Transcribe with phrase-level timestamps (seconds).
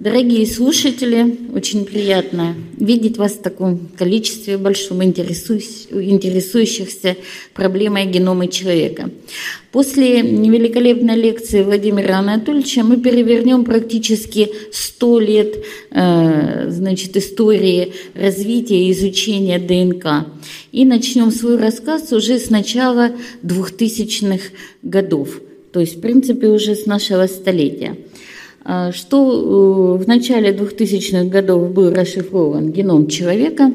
[0.00, 7.16] Дорогие слушатели, очень приятно видеть вас в таком количестве большом интересующихся
[7.52, 9.10] проблемой генома человека.
[9.72, 15.56] После великолепной лекции Владимира Анатольевича мы перевернем практически 100 лет
[15.90, 20.28] э, значит, истории развития и изучения ДНК.
[20.72, 23.12] И начнем свой рассказ уже с начала
[23.42, 24.44] 2000-х
[24.82, 25.42] годов,
[25.74, 27.98] то есть, в принципе, уже с нашего столетия.
[28.62, 33.72] А, что э, в начале 2000-х годов был расшифрован геном человека.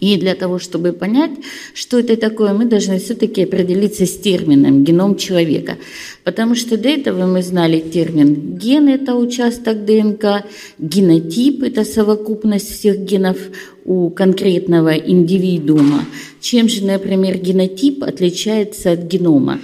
[0.00, 1.30] И для того, чтобы понять,
[1.72, 5.78] что это такое, мы должны все-таки определиться с термином геном человека.
[6.24, 10.44] Потому что до этого мы знали термин ген– это участок ДНК,
[10.78, 13.38] генотип– это совокупность всех генов
[13.84, 16.04] у конкретного индивидуума.
[16.40, 19.58] Чем же, например, генотип отличается от генома?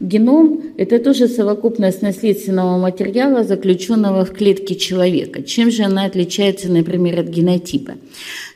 [0.00, 5.42] Геном– это тоже совокупность наследственного материала, заключенного в клетке человека.
[5.42, 7.92] Чем же она отличается, например, от генотипа?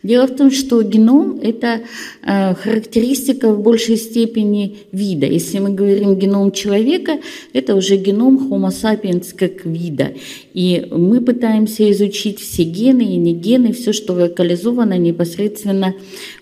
[0.04, 1.80] Дело в том, что геном– это
[2.22, 5.24] э, характеристика в большей степени вида.
[5.24, 7.20] Если мы говорим геном человека,
[7.54, 10.12] это уже геном Homo sapiens как вида.
[10.52, 15.94] И мы пытаемся изучить все гены и не гены, все, что локализовано непосредственно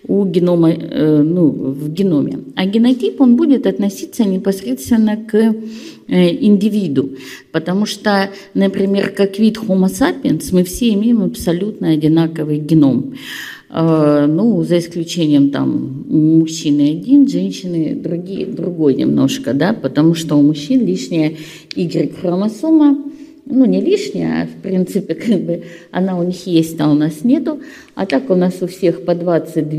[0.09, 2.41] у генома, э, ну, в геноме.
[2.57, 5.55] А генотип, он будет относиться непосредственно к э,
[6.09, 7.11] индивиду,
[7.53, 13.15] потому что, например, как вид Homo sapiens, мы все имеем абсолютно одинаковый геном.
[13.75, 20.43] Э, ну, за исключением там мужчины один, женщины другие, другой немножко, да, потому что у
[20.43, 21.37] мужчин лишняя
[21.75, 22.99] Y-хромосома,
[23.47, 27.25] ну, не лишняя, а в принципе, как бы она у них есть, а у нас
[27.25, 27.61] нету.
[27.95, 29.79] А так у нас у всех по 22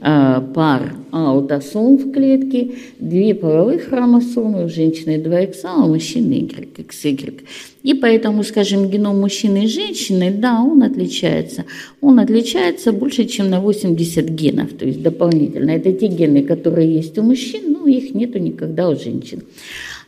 [0.00, 6.34] а, пар аутосом в клетке, две половых хромосомы, у женщины 2 X, а у мужчины
[6.34, 7.42] Y, XY.
[7.86, 11.66] И поэтому, скажем, геном мужчины и женщины, да, он отличается.
[12.00, 15.70] Он отличается больше, чем на 80 генов, то есть дополнительно.
[15.70, 19.44] Это те гены, которые есть у мужчин, но их нету никогда у женщин.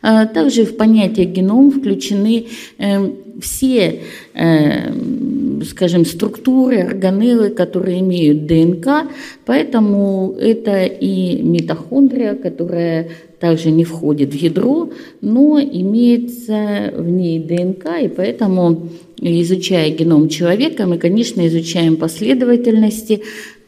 [0.01, 2.47] А также в понятие геном включены
[2.79, 4.01] эм, все,
[4.33, 9.09] эм, скажем, структуры, органеллы, которые имеют ДНК,
[9.45, 13.07] поэтому это и митохондрия, которая
[13.39, 14.89] также не входит в ядро,
[15.21, 23.21] но имеется в ней ДНК, и поэтому, изучая геном человека, мы, конечно, изучаем последовательности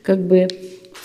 [0.04, 0.48] как бы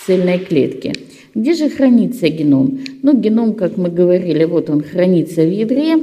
[0.05, 0.93] цельной клетки.
[1.33, 2.79] Где же хранится геном?
[3.03, 5.97] Ну, геном, как мы говорили, вот он хранится в ядре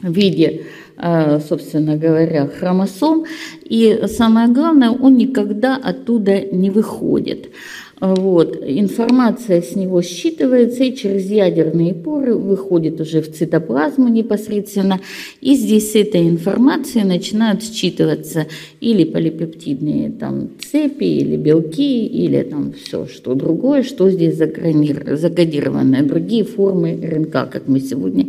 [0.00, 0.62] в виде,
[0.98, 3.24] собственно говоря, хромосом.
[3.64, 7.50] И самое главное, он никогда оттуда не выходит.
[7.98, 8.62] Вот.
[8.62, 15.00] Информация с него считывается и через ядерные поры выходит уже в цитоплазму непосредственно.
[15.40, 18.46] И здесь с этой информацией начинают считываться
[18.80, 26.44] или полипептидные там, цепи, или белки, или там все что другое, что здесь закодировано, другие
[26.44, 28.26] формы РНК, как мы сегодня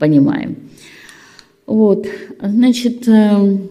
[0.00, 0.56] понимаем.
[1.66, 2.06] Вот,
[2.40, 3.70] значит, эм,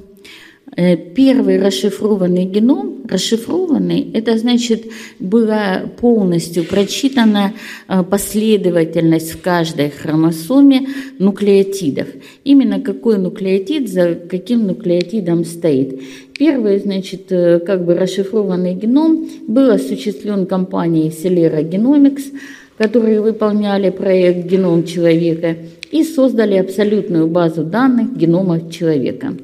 [0.75, 4.85] Э, первый расшифрованный геном, расшифрованный, это значит,
[5.19, 7.53] была полностью прочитана
[7.87, 10.87] э, последовательность в каждой хромосоме
[11.19, 12.07] нуклеотидов.
[12.43, 16.01] Именно какой нуклеотид за каким нуклеотидом стоит.
[16.39, 22.31] Первый, значит, э, как бы расшифрованный геном был осуществлен компанией Celera Genomics,
[22.77, 25.55] которые выполняли проект «Геном человека»
[25.93, 29.35] и создали абсолютную базу данных генома человека.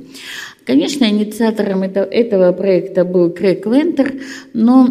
[0.65, 4.13] Конечно, инициатором этого проекта был Крэг Вентер,
[4.53, 4.87] но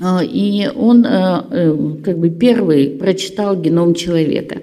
[0.00, 4.62] а, и он а, э, как бы первый прочитал геном человека.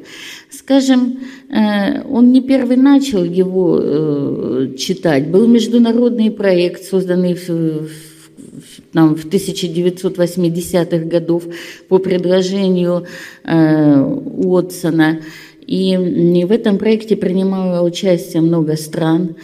[0.50, 1.20] Скажем,
[1.50, 5.28] э, он не первый начал его э, читать.
[5.28, 7.88] Был международный проект, созданный в,
[8.94, 11.44] там, в 1980-х годах
[11.88, 13.06] по предложению
[13.46, 15.22] Уотсона.
[15.68, 15.96] И
[16.46, 19.36] в этом проекте принимало участие много стран,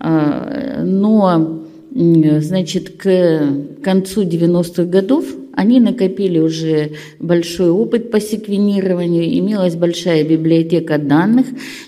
[0.00, 3.40] а, но значит, к
[3.82, 5.24] концу 90-х годов
[5.56, 11.46] они накопили уже большой опыт по секвенированию, имелась большая библиотека данных.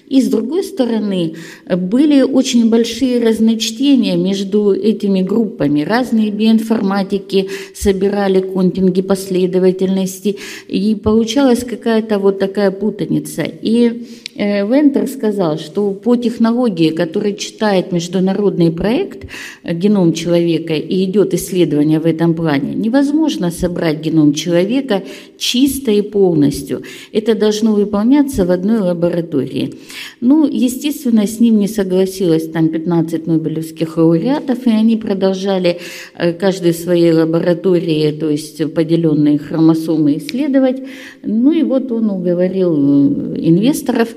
[0.09, 1.35] И с другой стороны,
[1.67, 5.83] были очень большие разночтения между этими группами.
[5.83, 13.43] Разные биоинформатики собирали континги последовательности, и получалась какая-то вот такая путаница.
[13.43, 14.07] И
[14.39, 19.27] Вентер сказал, что по технологии, которая читает международный проект
[19.65, 25.03] «Геном человека» и идет исследование в этом плане, невозможно собрать геном человека
[25.39, 26.83] чисто и полностью.
[27.13, 29.75] Это должно выполняться в одной лаборатории.
[30.21, 35.81] Ну, естественно, с ним не согласилось там 15 нобелевских лауреатов, и они продолжали
[36.17, 40.81] э, каждый в своей лаборатории, то есть поделенные хромосомы исследовать.
[41.25, 44.09] Ну и вот он уговорил э, инвесторов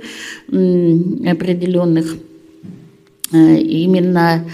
[0.48, 2.18] определенных
[3.31, 4.46] э, именно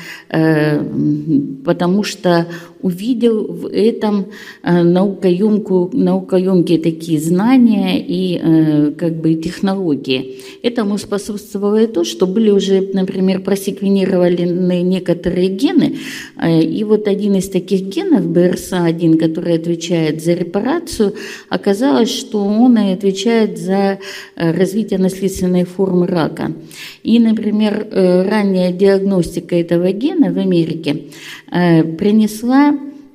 [1.66, 2.48] потому что
[2.82, 4.28] увидел в этом
[4.64, 10.40] э, наукоемкую, наукоемкие такие знания и э, как бы технологии.
[10.62, 15.98] Этому способствовало и то, что были уже, например, просеквенированы некоторые гены,
[16.42, 21.14] э, и вот один из таких генов, BRSA1, который отвечает за репарацию,
[21.50, 24.00] оказалось, что он и отвечает за
[24.36, 26.52] развитие наследственной формы рака.
[27.04, 31.04] И, например, ранняя диагностика этого гена в Америке
[31.50, 32.67] принесла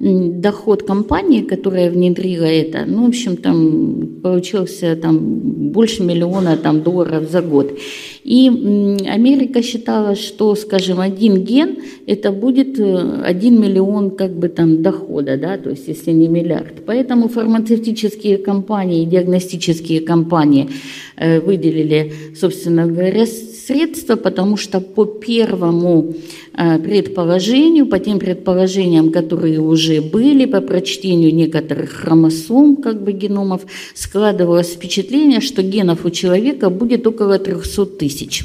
[0.03, 5.19] доход компании, которая внедрила это, ну, в общем, там получился там
[5.71, 7.79] больше миллиона там, долларов за год.
[8.25, 8.49] И
[9.07, 11.77] Америка считала, что, скажем, один ген–
[12.07, 16.85] это будет э, один миллион как бы там дохода, да, то есть если не миллиард.
[16.85, 20.69] Поэтому фармацевтические компании, диагностические компании
[21.17, 23.25] э, выделили, собственно говоря,
[23.67, 26.15] средства, потому что по первому
[26.57, 33.63] э, предположению, по тем предположениям, которые уже были, по прочтению некоторых хромосом, как бы геномов,
[33.95, 38.45] складывалось впечатление, что генов у человека будет около 300 тысяч.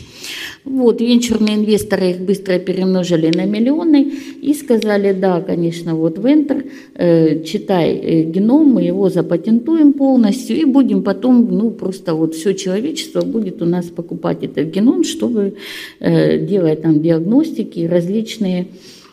[0.70, 4.12] Вот, венчурные инвесторы их быстро перемножили на миллионы
[4.42, 10.66] и сказали, да, конечно, вот Вентер, э, читай э, геном, мы его запатентуем полностью и
[10.66, 15.56] будем потом, ну, просто вот все человечество будет у нас покупать этот геном, чтобы
[16.00, 18.68] э, делать там диагностики различные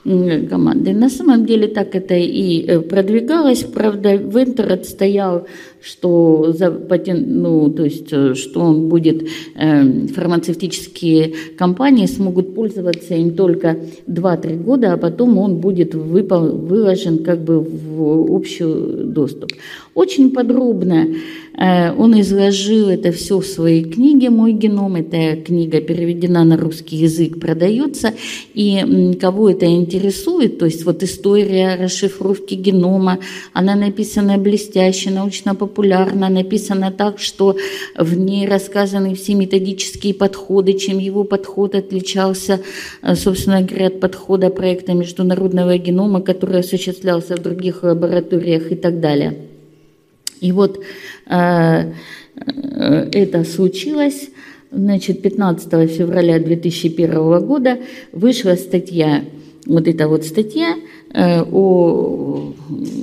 [0.04, 0.92] команды.
[0.92, 3.62] На самом деле так это и э, продвигалось.
[3.62, 5.46] Правда, Вентер отстоял,
[5.84, 13.14] что за патент, ну, то есть, э, что он будет, э, фармацевтические компании смогут пользоваться
[13.14, 13.76] им только
[14.06, 19.52] 2-3 года, а потом он будет выпол, выложен как бы в общий доступ.
[19.94, 21.06] Очень подробно
[21.56, 24.96] Э, он изложил это все в своей книге «Мой геном».
[24.96, 28.12] Эта книга переведена на русский язык, продается.
[28.54, 33.19] И кого это интересует, то есть вот история расшифровки генома,
[33.52, 35.10] она написана блестяще,
[35.74, 37.56] научно-популярно, написана так, что
[37.98, 42.60] в ней рассказаны все методические подходы, чем его подход отличался,
[43.02, 49.00] э, собственно говоря, от подхода проекта международного генома, который осуществлялся в других лабораториях и так
[49.00, 49.34] далее.
[50.40, 50.80] И вот
[51.26, 51.92] э,
[52.36, 54.30] э, это случилось,
[54.70, 57.78] значит, 15 февраля 2001 года
[58.12, 59.24] вышла статья,
[59.66, 60.76] вот эта вот статья
[61.16, 62.52] о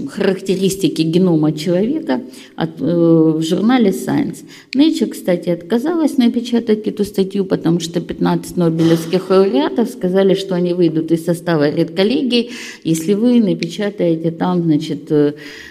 [0.10, 2.22] характеристике генома человека
[2.56, 4.40] от, в журнале Science.
[4.75, 11.12] Nature, кстати, отказалась напечатать эту статью, потому что 15 нобелевских лауреатов сказали, что они выйдут
[11.12, 12.50] из состава редколлегии,
[12.84, 15.12] если вы напечатаете там, значит,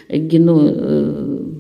[0.09, 1.60] геном этот,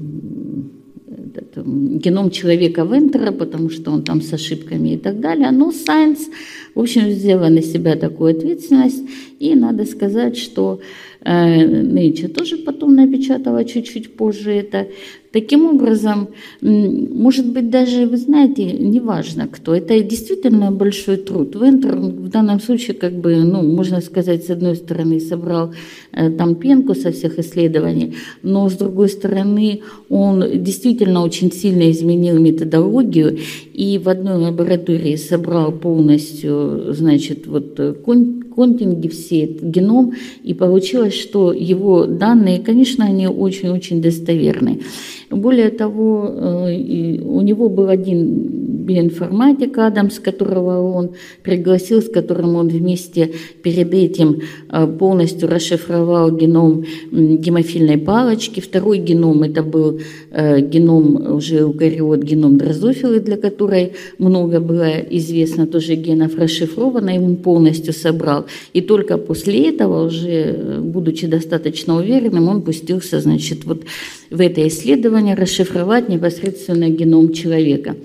[1.65, 5.51] геном человека Вентера, потому что он там с ошибками и так далее.
[5.51, 6.31] Но Science,
[6.75, 9.03] в общем, взяла на себя такую ответственность.
[9.39, 10.81] И надо сказать, что
[11.21, 14.89] э, Nature тоже потом напечатала чуть-чуть позже это.
[15.32, 16.29] Таким образом,
[16.61, 21.54] может быть, даже, вы знаете, неважно кто, это действительно большой труд.
[21.54, 25.73] Вентер в данном случае, как бы, ну, можно сказать, с одной стороны, собрал
[26.11, 32.40] э, там пенку со всех исследований, но с другой стороны, он действительно очень сильно изменил
[32.40, 33.38] методологию
[33.73, 42.07] и в одной лаборатории собрал полностью, значит, вот континги все, геном, и получилось, что его
[42.07, 44.81] данные, конечно, они очень-очень достоверны.
[45.30, 51.10] Более того, э, у него был один биоинформатик Адамс, которого он
[51.44, 53.30] пригласил, с которым он вместе
[53.62, 58.58] перед этим э, полностью расшифровал геном гемофильной палочки.
[58.58, 60.00] Второй геном это был
[60.32, 67.20] э, геном уже эукариот, геном дрозофилы, для которой много было известно тоже генов расшифровано, и
[67.20, 68.46] он полностью собрал.
[68.72, 73.84] И только после этого, уже будучи достаточно уверенным, он пустился, значит, вот
[74.30, 77.96] в это исследование расшифровать непосредственно геном человека.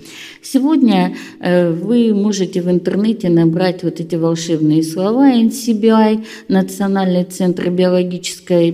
[0.41, 8.69] Сегодня э, вы можете в интернете набрать вот эти волшебные слова NCBI, Национальный центр биологической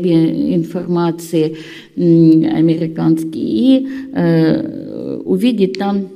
[0.55, 1.57] информации
[1.95, 6.07] американский, и э, увидеть там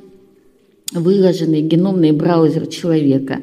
[0.92, 3.40] выложенный геномный браузер человека.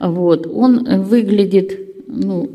[0.00, 0.46] Вот.
[0.46, 1.83] Он выглядит
[2.14, 2.50] ну,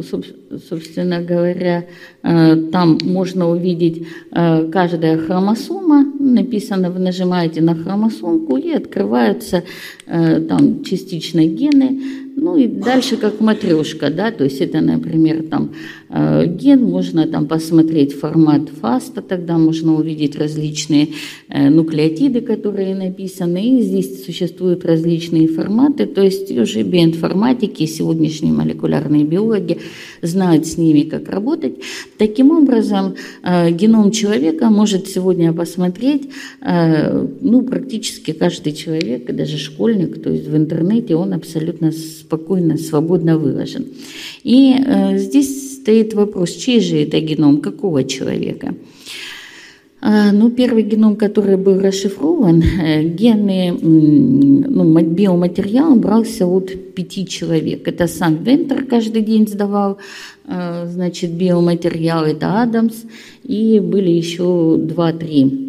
[0.70, 1.86] собственно говоря,
[2.24, 9.64] э, там можно увидеть э, каждая хромосома, написано, вы нажимаете на хромосомку и открываются
[10.06, 12.02] э, там частично гены,
[12.36, 15.72] ну и дальше как матрешка, да, то есть это, например, там
[16.10, 21.10] ген, можно там посмотреть формат фаста, тогда можно увидеть различные
[21.50, 29.24] э, нуклеотиды, которые написаны, и здесь существуют различные форматы, то есть уже биоинформатики, сегодняшние молекулярные
[29.24, 29.78] биологи
[30.22, 31.76] знают с ними, как работать.
[32.18, 36.30] Таким образом, э, геном человека может сегодня посмотреть,
[36.62, 43.86] ну, практически каждый человек, даже школьник, то есть в интернете он абсолютно спокойно, свободно выложен.
[44.44, 48.76] И э, здесь стоит вопрос, чей же это геном, какого человека?
[50.02, 57.88] А, ну, первый геном, который был расшифрован, э, гены, ну, биоматериал брался от пяти человек.
[57.88, 59.98] Это сам Вентер каждый день сдавал,
[60.46, 62.94] э, значит, биоматериал, это Адамс,
[63.44, 65.69] и были еще два-три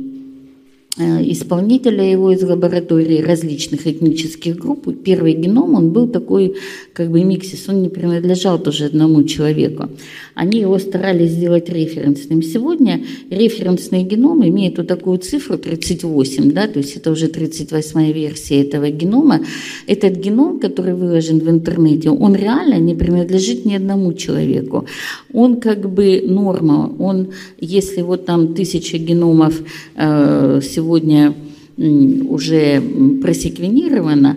[1.00, 4.86] исполнителя его из лаборатории различных этнических групп.
[5.04, 6.54] Первый геном, он был такой
[6.92, 9.88] как бы миксис, он не принадлежал тоже одному человеку.
[10.34, 12.42] Они его старались сделать референсным.
[12.42, 18.62] Сегодня референсный геном имеет вот такую цифру 38, да, то есть это уже 38 версия
[18.62, 19.40] этого генома.
[19.86, 24.86] Этот геном, который выложен в интернете, он реально не принадлежит ни одному человеку.
[25.32, 27.28] Он как бы норма, он,
[27.60, 29.60] если вот там тысяча геномов
[29.96, 32.82] э, сегодня уже
[33.22, 34.36] просеквенировано,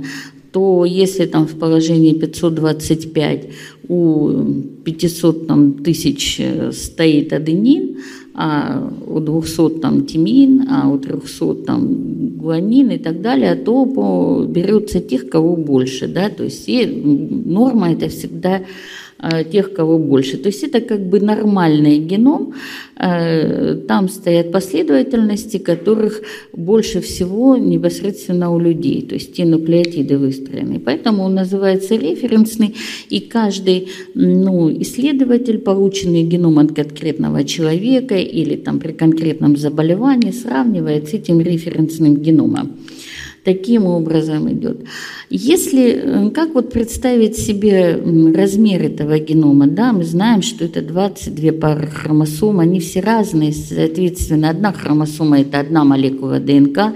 [0.51, 3.49] то если там в положении 525
[3.89, 4.29] у
[4.85, 7.97] 500 там, тысяч э, стоит аденин,
[8.35, 14.45] а у 200 там тимин, а у 300 там гуанин и так далее, то по,
[14.47, 18.61] берется тех, кого больше, да, то есть и норма это всегда
[19.51, 20.37] тех, кого больше.
[20.37, 22.53] То есть это как бы нормальный геном,
[22.97, 26.21] э, там стоят последовательности, которых
[26.53, 30.79] больше всего непосредственно у людей, то есть те нуклеотиды выстроены.
[30.79, 32.75] Поэтому он называется референсный,
[33.09, 41.09] и каждый ну, исследователь, полученный геном от конкретного человека или там при конкретном заболевании, сравнивает
[41.09, 42.71] с этим референсным геномом
[43.43, 44.85] таким образом идет.
[45.29, 47.99] Если, э, как вот представить себе
[48.33, 54.49] размер этого генома, да, мы знаем, что это 22 пары хромосом, они все разные, соответственно,
[54.49, 56.93] одна хромосома– это одна молекула ДНК,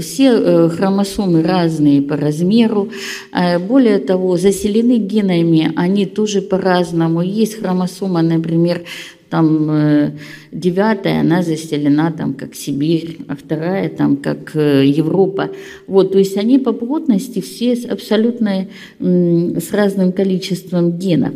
[0.00, 2.90] все э, хромосомы разные по размеру.
[3.32, 7.22] Э, более того, заселены генами они тоже по-разному.
[7.22, 8.82] Есть хромосома, например,
[9.30, 10.10] там э,
[10.52, 15.50] девятая, она заселена там как Сибирь, а вторая там как э, Европа.
[15.86, 18.66] Вот, то есть они по плотности все абсолютно
[18.98, 21.34] с разным количеством генов.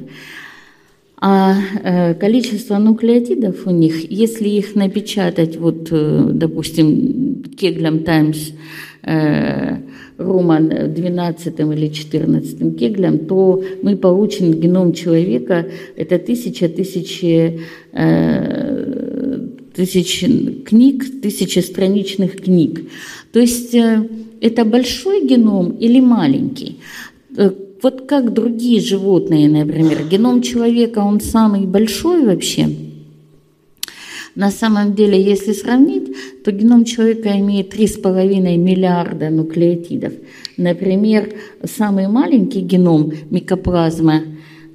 [1.21, 8.53] А э, количество нуклеотидов у них, если их напечатать, вот, допустим, Кеглем Таймс
[10.19, 17.61] Роман 12 или 14 кеглем, то мы получим геном человека, это тысяча, тысячи,
[17.93, 19.39] э,
[19.75, 20.25] тысяч
[20.65, 22.81] книг, тысяча страничных книг.
[23.33, 24.09] То есть э,
[24.41, 26.79] это большой геном или маленький?
[27.37, 32.67] Э, вот как другие животные, например, геном человека, он самый большой вообще–
[34.39, 36.15] на самом деле, если сравнить,
[36.45, 40.13] то геном человека имеет 3,5 миллиарда нуклеотидов.
[40.57, 41.29] Например,
[41.65, 44.23] самый маленький геном микоплазма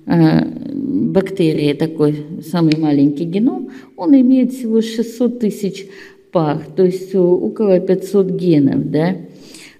[0.05, 5.85] э, бактерии, такой самый маленький геном, он имеет всего 600 тысяч
[6.33, 9.15] пар, то есть около 500 генов, да,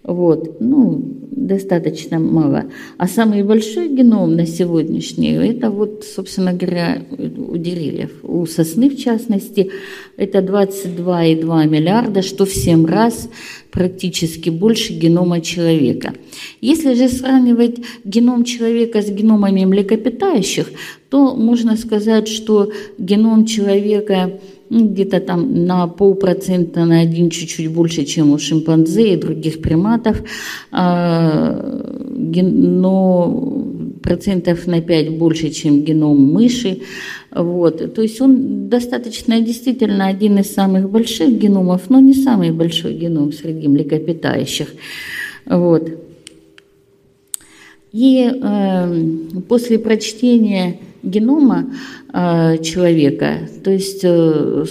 [0.03, 2.65] вот, ну, достаточно мало.
[2.97, 8.11] А самый большой геном на сегодняшний, это вот, собственно говоря, у деревьев.
[8.23, 9.71] У сосны, в частности,
[10.17, 13.29] это 22,2 миллиарда, что в 7 раз
[13.71, 16.13] практически больше генома человека.
[16.61, 20.71] Если же сравнивать геном человека с геномами млекопитающих,
[21.09, 24.39] то можно сказать, что геном человека–
[24.73, 30.23] где-то там на полпроцента, на один чуть-чуть больше, чем у шимпанзе и других приматов,
[30.71, 31.91] а,
[32.41, 33.63] но
[34.01, 36.79] процентов на 5 больше, чем геном мыши.
[37.31, 37.93] Вот.
[37.93, 43.31] То есть он достаточно действительно один из самых больших геномов, но не самый большой геном
[43.31, 44.67] среди млекопитающих.
[45.45, 46.02] Вот.
[47.93, 49.05] И э,
[49.47, 51.65] после прочтения генома
[52.11, 54.65] э, человека, то есть э,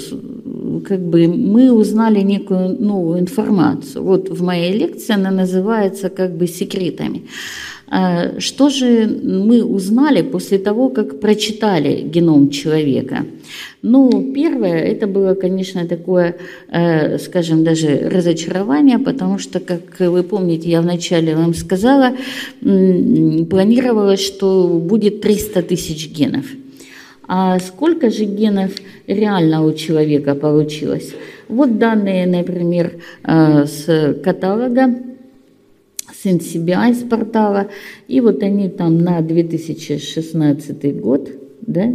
[0.85, 4.03] как бы мы узнали некую новую информацию.
[4.03, 7.23] Вот в моей лекции она называется как бы секретами.
[8.39, 13.27] Что же мы узнали после того, как прочитали геном человека?
[13.83, 16.37] Ну, первое, это было, конечно, такое,
[16.69, 22.13] э, скажем, даже разочарование, потому что, как вы помните, я вначале вам сказала,
[22.61, 26.47] планировалось, что будет 300 тысяч генов.
[27.29, 28.71] А сколько же генов
[29.07, 31.15] реально у человека получилось?
[31.49, 32.93] Вот данные, например,
[33.25, 35.12] э, с каталога
[36.23, 37.69] с NCBI, с портала,
[38.09, 41.31] и вот они там на 2016 год,
[41.63, 41.93] да,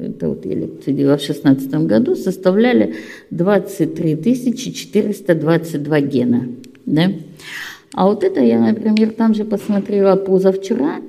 [0.00, 2.94] это вот я лекцию делала в 2016 году, составляли
[3.30, 6.48] 23 422 гена.
[6.86, 7.12] Да?
[7.94, 11.00] А вот это я, например, там же посмотрела позавчера,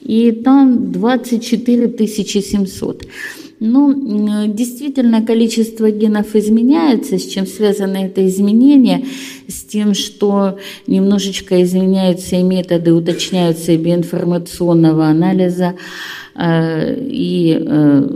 [0.00, 3.06] и там 24 700.
[3.60, 9.04] Ну, действительно, количество генов изменяется, с чем связано это изменение,
[9.48, 15.74] с тем, что немножечко изменяются и методы, уточняются и биоинформационного анализа,
[16.38, 18.08] Э, и э,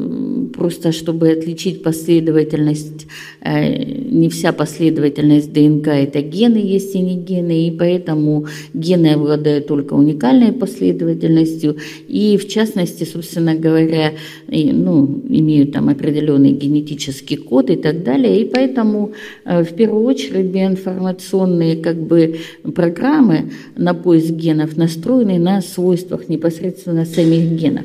[0.62, 3.08] просто чтобы отличить последовательность,
[3.40, 9.66] э, не вся последовательность ДНК это гены, есть и не гены, и поэтому гены обладают
[9.66, 14.12] только уникальной последовательностью, и в частности, собственно говоря,
[14.46, 19.14] ну, имеют там определенный генетический код и так далее, и поэтому
[19.44, 22.36] в первую очередь биоинформационные как бы
[22.72, 27.84] программы на поиск генов настроены на свойствах непосредственно самих генов.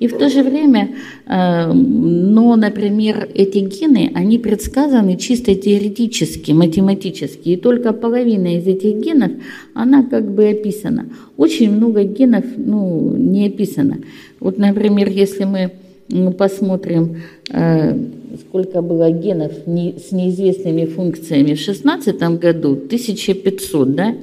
[0.00, 0.88] И в то же время,
[1.26, 8.96] э, но, например, эти гены, они предсказаны чисто теоретически, математически, и только половина из этих
[8.96, 9.32] генов,
[9.74, 11.06] она как бы описана.
[11.36, 13.98] Очень много генов, ну, не описано.
[14.40, 15.70] Вот, например, если мы
[16.38, 17.94] посмотрим, э,
[18.40, 24.14] сколько было генов с неизвестными функциями в 2016 году, 1500, да,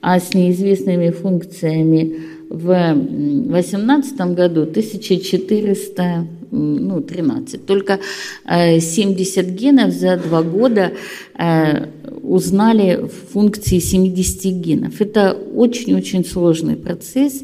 [0.00, 2.16] а с неизвестными функциями
[2.52, 7.64] в 2018 году 1400 ну, 13.
[7.64, 7.98] Только
[8.46, 10.92] 70 э, генов за два года
[11.38, 11.86] э,
[12.22, 15.00] узнали функции 70 генов.
[15.00, 17.42] Это очень-очень сложный процесс,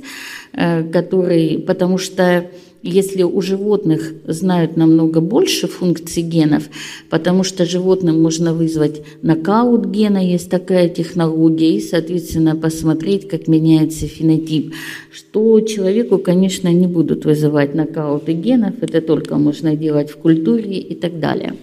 [0.52, 2.50] э, который, потому что
[2.82, 6.68] если у животных знают намного больше функций генов,
[7.10, 14.06] потому что животным можно вызвать нокаут гена, есть такая технология, и, соответственно, посмотреть, как меняется
[14.06, 14.74] фенотип,
[15.12, 20.94] что человеку, конечно, не будут вызывать нокауты генов, это только можно делать в культуре и
[20.94, 21.54] так далее.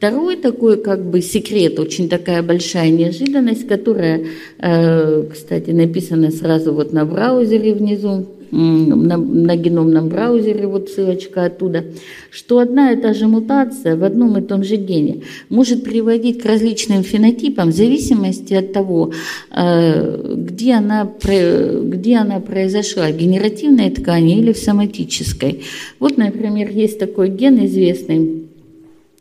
[0.00, 4.22] Второй такой как бы секрет, очень такая большая неожиданность, которая,
[4.58, 11.84] э, кстати, написана сразу вот на браузере внизу, на, на геномном браузере, вот ссылочка оттуда,
[12.30, 16.46] что одна и та же мутация в одном и том же гене может приводить к
[16.46, 19.12] различным фенотипам в зависимости от того,
[19.54, 25.62] э, где она, где она произошла, в генеративной ткани или в соматической.
[25.98, 28.49] Вот, например, есть такой ген известный,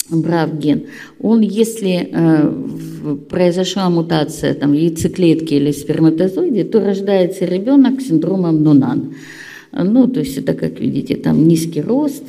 [0.10, 0.88] бравген,
[1.20, 9.16] он, если э, произошла мутация там, яйцеклетки или сперматозоиде, то рождается ребенок с синдромом Нунан.
[9.72, 12.24] Ну, то есть это, как видите, там низкий рост,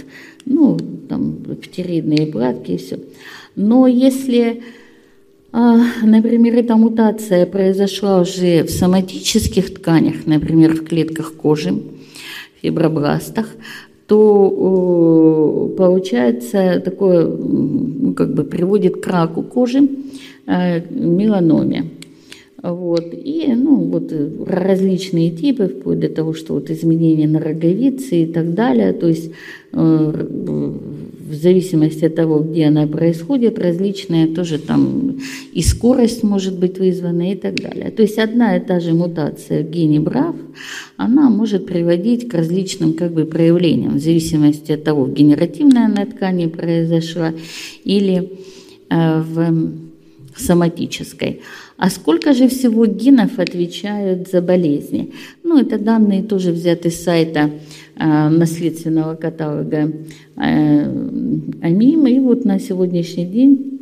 [0.44, 2.98] ну, там птеридные платки и все.
[3.56, 4.62] Но если,
[5.52, 11.74] э, например, эта мутация произошла уже в соматических тканях, например, в клетках кожи,
[12.62, 13.48] фибробластах,
[14.10, 19.88] то получается такое, ну, как бы приводит к раку кожи,
[20.48, 21.84] э, меланоме.
[22.60, 23.14] Вот.
[23.14, 24.12] И ну, вот,
[24.48, 28.92] различные типы, вплоть до того, что вот изменения на роговице и так далее.
[28.94, 29.30] То есть
[29.74, 30.12] э,
[31.30, 35.20] в зависимости от того, где она происходит, различная тоже там
[35.52, 37.90] и скорость может быть вызвана и так далее.
[37.90, 40.34] То есть одна и та же мутация в гене БРАФ,
[40.96, 46.46] она может приводить к различным как бы проявлениям в зависимости от того, генеративная на ткани
[46.46, 47.32] произошла
[47.84, 48.30] или
[48.90, 49.72] э, в
[50.36, 51.40] соматической.
[51.76, 55.12] А сколько же всего генов отвечают за болезни?
[55.42, 57.50] Ну, это данные тоже взяты с сайта
[57.96, 59.92] наследственного каталога
[60.36, 60.40] э,
[61.62, 62.06] АМИМ.
[62.06, 63.80] И вот на сегодняшний день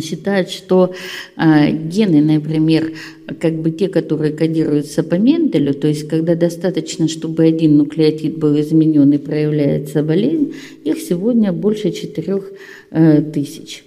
[0.00, 0.92] считают, что
[1.36, 2.92] э, гены, например,
[3.40, 8.58] как бы те, которые кодируются по Менделю, то есть когда достаточно, чтобы один нуклеотид был
[8.60, 12.42] изменен и проявляется болезнь, их сегодня больше 4
[12.90, 13.84] э, тысяч.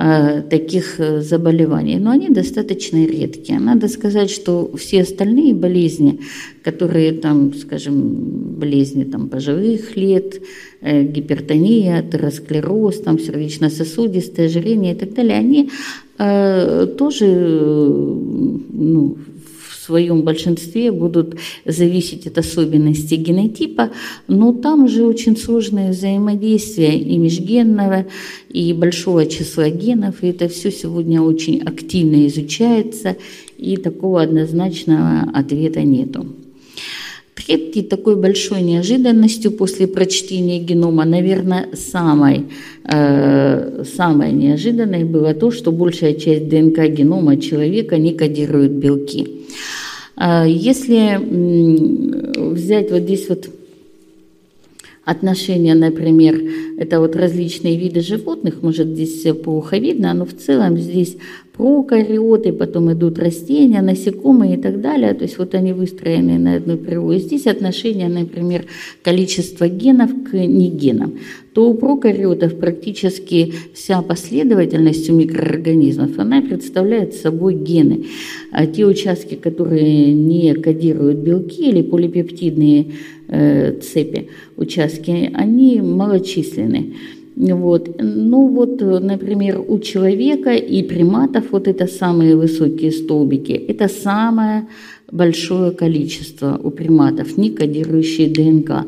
[0.00, 3.58] Э, таких э, заболеваний, но они достаточно редкие.
[3.58, 6.20] Надо сказать, что все остальные болезни,
[6.62, 8.14] которые там, скажем,
[8.60, 10.40] болезни там, пожилых лет,
[10.82, 15.70] э, гипертония, атеросклероз, там, сердечно-сосудистое ожирение и так далее, они
[16.18, 19.16] тоже ну,
[19.88, 23.90] своем большинстве будут зависеть от особенностей генотипа,
[24.28, 28.04] но там уже очень сложное взаимодействие и межгенного,
[28.50, 33.16] и большого числа генов, и это все сегодня очень активно изучается,
[33.56, 36.26] и такого однозначного ответа нету.
[37.34, 42.46] Третьей такой большой неожиданностью после прочтения генома, наверное, самой,
[42.84, 49.38] э, самой неожиданной было то, что большая часть ДНК генома человека не кодирует белки.
[50.20, 51.16] А если
[52.50, 53.48] взять вот здесь вот
[55.04, 56.42] отношения, например,
[56.76, 61.16] это вот различные виды животных, может здесь плохо видно, но в целом здесь
[61.58, 65.12] прокариоты, потом идут растения, насекомые и так далее.
[65.12, 66.78] То есть вот они выстроены на одну.
[67.12, 68.64] И здесь отношение, например,
[69.02, 71.18] количество генов к негенам.
[71.52, 78.04] То у прокариотов практически вся последовательность у микроорганизмов, она представляет собой гены.
[78.52, 82.86] А те участки, которые не кодируют белки или полипептидные
[83.26, 86.94] э, цепи, участки, они малочисленны.
[87.38, 87.88] Вот.
[88.00, 94.66] Ну вот, например, у человека и приматов вот это самые высокие столбики, это самое
[95.12, 98.84] большое количество у приматов, не кодирующие ДНК.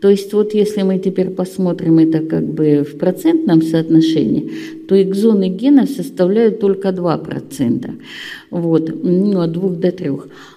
[0.00, 4.50] То есть вот если мы теперь посмотрим это как бы в процентном соотношении,
[4.92, 7.90] то экзоны генов составляют только 2%.
[8.50, 10.10] Вот, ну, от 2 до 3.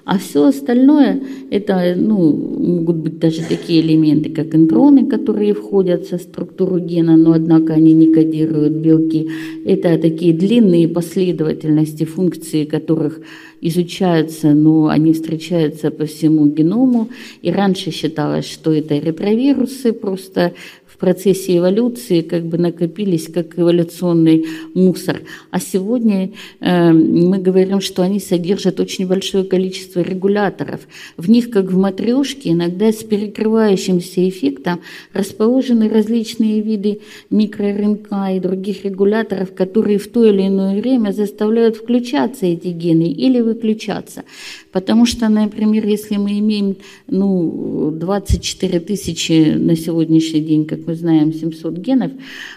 [0.03, 1.21] А все остальное,
[1.51, 7.31] это ну, могут быть даже такие элементы, как интроны, которые входят в структуру гена, но
[7.31, 9.29] однако они не кодируют белки.
[9.65, 13.21] Это такие длинные последовательности функции, которых
[13.61, 17.07] изучаются, но они встречаются по всему геному.
[17.41, 20.51] И раньше считалось, что это ретровирусы, просто
[20.95, 25.21] в процессе эволюции как бы накопились как эволюционный мусор.
[25.51, 26.31] А сегодня
[26.61, 30.81] э, мы говорим, что они содержат очень большое количество регуляторов.
[31.17, 34.79] В них, как в матрешке, иногда с перекрывающимся эффектом
[35.13, 42.45] расположены различные виды микроРНК и других регуляторов, которые в то или иное время заставляют включаться
[42.45, 44.23] эти гены или выключаться.
[44.71, 46.77] Потому что, например, если мы имеем
[47.07, 52.11] ну, 24 тысячи на сегодняшний день, как мы знаем, 700 генов,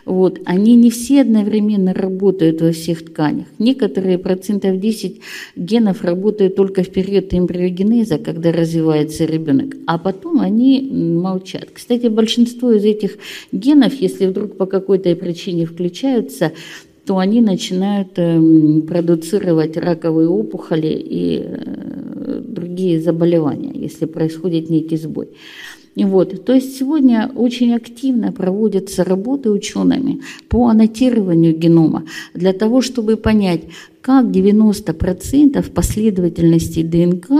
[0.04, 3.46] вот, они не все одновременно работают во всех тканях.
[3.58, 5.20] Некоторые процентов 10
[5.56, 11.68] генов работают только в период эмбриогенеза, когда развивается ребенок, а потом они молчат.
[11.72, 13.18] Кстати, большинство из этих
[13.52, 16.52] генов, если вдруг по какой-то причине включаются,
[17.08, 25.28] то они начинают эм, продуцировать раковые опухоли и э, другие заболевания, если происходит некий сбой.
[26.04, 33.16] Вот, то есть сегодня очень активно проводятся работы учеными по аннотированию генома для того, чтобы
[33.16, 33.62] понять,
[34.00, 37.30] как 90% последовательностей ДНК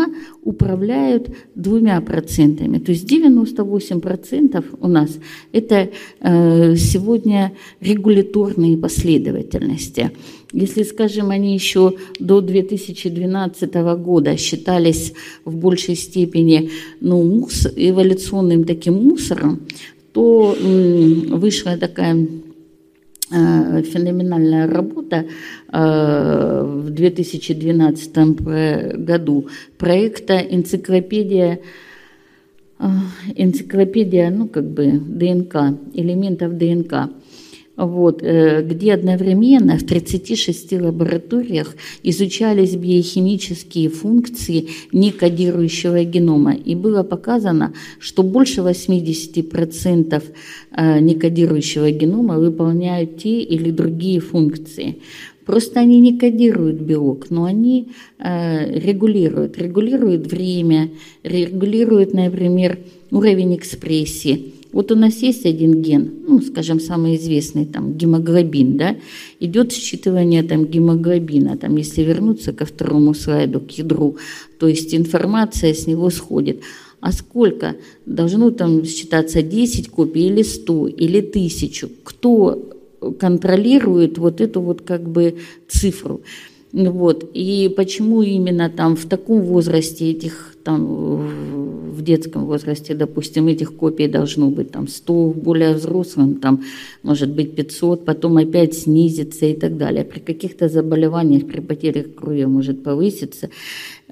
[0.42, 2.78] управляют двумя процентами.
[2.78, 5.18] То есть 98% у нас
[5.52, 5.88] это
[6.20, 10.10] э, сегодня регуляторные последовательности.
[10.52, 15.12] Если, скажем, они еще до 2012 года считались
[15.44, 19.61] в большей степени ну, мус, эволюционным таким мусором,
[20.12, 20.56] то
[21.28, 22.26] вышла такая
[23.30, 25.26] э, феноменальная работа
[25.70, 28.16] э, в 2012
[29.04, 31.61] году проекта «Энциклопедия
[32.78, 32.84] э,
[33.37, 37.11] энциклопедия, ну, как бы ДНК, элементов ДНК
[37.78, 46.54] вот, э, где одновременно в 36 лабораториях изучались биохимические функции некодирующего генома.
[46.54, 50.22] И было показано, что больше 80%
[50.76, 54.96] э, некодирующего генома выполняют те или другие функции.
[55.46, 57.88] Просто они не кодируют белок, но они
[58.18, 59.56] э, регулируют.
[59.56, 60.90] Регулируют время,
[61.22, 62.78] регулируют, например,
[63.10, 68.96] уровень экспрессии вот у нас есть один ген, ну, скажем, самый известный, там, гемоглобин, да,
[69.40, 74.16] идет считывание там гемоглобина, там, если вернуться ко второму слайду, к ядру,
[74.59, 76.61] то есть информация с него сходит.
[77.00, 77.76] А сколько
[78.07, 81.88] должно там считаться 10 копий или 100 или 1000?
[82.02, 82.68] Кто
[83.20, 85.37] контролирует вот эту вот как бы
[85.68, 86.20] цифру?
[86.72, 87.31] Вот.
[87.35, 90.85] И почему именно там в таком возрасте этих там
[91.96, 96.62] в детском возрасте, допустим, этих копий должно быть там 100, более взрослым там
[97.02, 100.04] может быть 500, потом опять снизится и так далее.
[100.04, 103.48] При каких-то заболеваниях, при потерях крови может повыситься.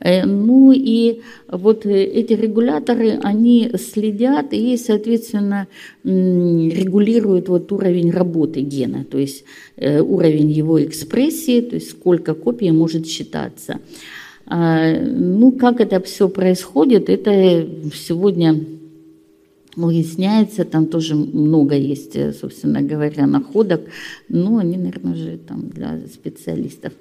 [0.01, 5.67] Э, ну и вот эти регуляторы, они следят и, соответственно,
[6.05, 9.45] регулируют вот уровень работы гена, то есть
[9.77, 13.79] э, уровень его экспрессии, то есть сколько копий может считаться.
[14.47, 18.65] А, ну, как это все происходит, это сегодня
[19.75, 23.83] выясняется, там тоже много есть, собственно говоря, находок,
[24.29, 26.93] но они, наверное, уже там для специалистов.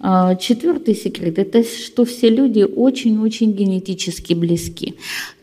[0.00, 4.96] А, четвертый секрет– это что все люди очень-очень генетически близки.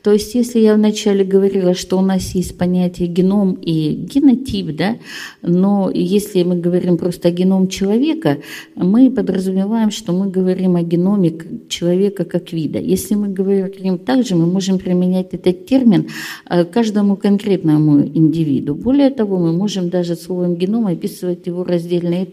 [0.04, 4.98] То есть, если я вначале говорила, что у нас есть понятие геном и генотип, да,
[5.42, 8.40] но если мы говорим просто о геном человека,
[8.76, 11.34] мы подразумеваем, что мы говорим о геноме
[11.70, 12.80] человека как вида.
[12.80, 16.08] Если мы говорим также, мы можем применять этот термин
[16.50, 18.74] э, каждому конкретному индивиду.
[18.74, 22.28] Более того, мы можем даже словом геном описывать его раздельные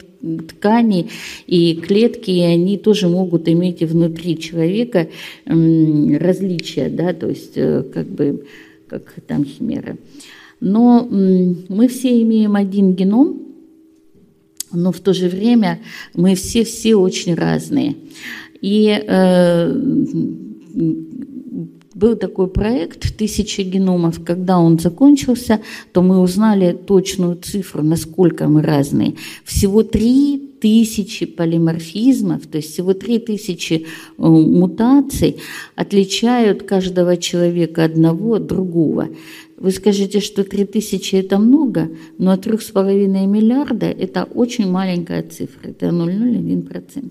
[0.48, 1.08] ткани
[1.46, 5.08] и клетки, и они тоже могут иметь внутри человека
[5.46, 7.57] различия, да, то есть
[7.94, 8.44] как бы,
[8.88, 9.96] как там химера.
[10.60, 13.42] Но мы все имеем один геном,
[14.72, 15.80] но в то же время
[16.14, 17.96] мы все-все очень разные.
[18.60, 19.72] И э,
[21.94, 24.22] был такой проект «Тысяча геномов».
[24.24, 25.60] Когда он закончился,
[25.92, 29.14] то мы узнали точную цифру, насколько мы разные.
[29.44, 35.36] Всего три тысячи полиморфизмов, то есть всего три тысячи э, мутаций
[35.74, 39.08] отличают каждого человека одного от другого.
[39.60, 45.86] Вы скажете, что 3000 это много, но от 3,5 миллиарда это очень маленькая цифра, это
[45.86, 47.10] 0,01%.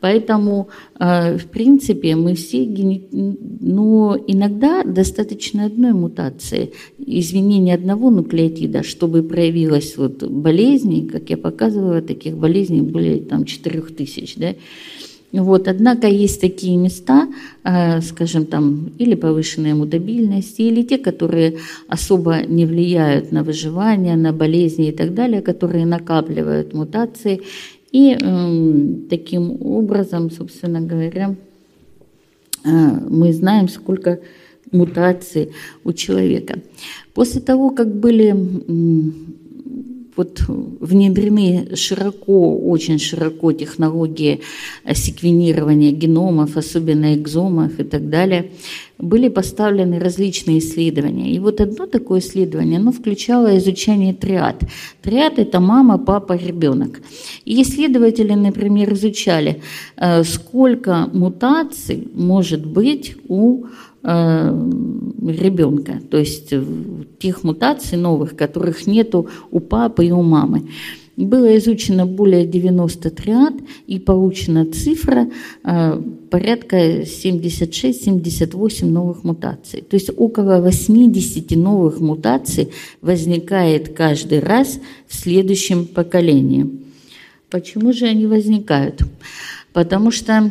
[0.00, 2.66] Поэтому, э, в принципе, мы все,
[3.12, 12.00] но иногда достаточно одной мутации, изменения одного нуклеотида, чтобы проявилась вот болезнь, как я показывала,
[12.00, 14.54] таких болезней более там, 4000, да,
[15.40, 17.28] вот, однако есть такие места,
[17.64, 21.56] э, скажем, там, или повышенная мутабильность, или те, которые
[21.88, 27.40] особо не влияют на выживание, на болезни и так далее, которые накапливают мутации.
[27.92, 31.34] И эм, таким образом, собственно говоря,
[32.64, 32.68] э,
[33.08, 34.18] мы знаем, сколько
[34.70, 35.50] мутаций
[35.84, 36.58] у человека.
[37.14, 38.34] После того, как были
[40.16, 44.40] вот внедрены широко, очень широко технологии
[44.92, 48.50] секвенирования геномов, особенно экзомов и так далее,
[48.98, 51.32] были поставлены различные исследования.
[51.34, 54.62] И вот одно такое исследование, оно включало изучение триад.
[55.02, 57.00] Триад– это мама, папа, ребенок.
[57.44, 59.60] И исследователи, например, изучали,
[59.96, 63.64] э, сколько мутаций может быть у
[64.02, 66.52] ребенка, то есть
[67.18, 70.68] тех мутаций новых, которых нету у папы и у мамы.
[71.16, 73.52] Было изучено более 90 триад
[73.86, 75.28] и получена цифра
[75.62, 79.82] э, порядка 76-78 новых мутаций.
[79.82, 82.70] То есть около 80 новых мутаций
[83.02, 86.80] возникает каждый раз в следующем поколении.
[87.50, 89.02] Почему же они возникают?
[89.74, 90.50] Потому что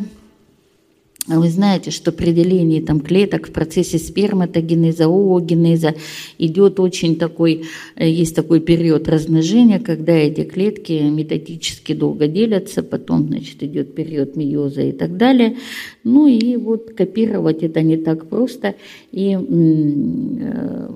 [1.28, 5.94] вы знаете, что при делении там, клеток в процессе сперматогенеза, оогенеза
[6.38, 13.28] идет очень такой, э, есть такой период размножения, когда эти клетки методически долго делятся, потом,
[13.28, 15.58] значит, идет период миоза и так далее.
[16.02, 18.74] Ну и вот копировать это не так просто.
[19.12, 20.88] И э,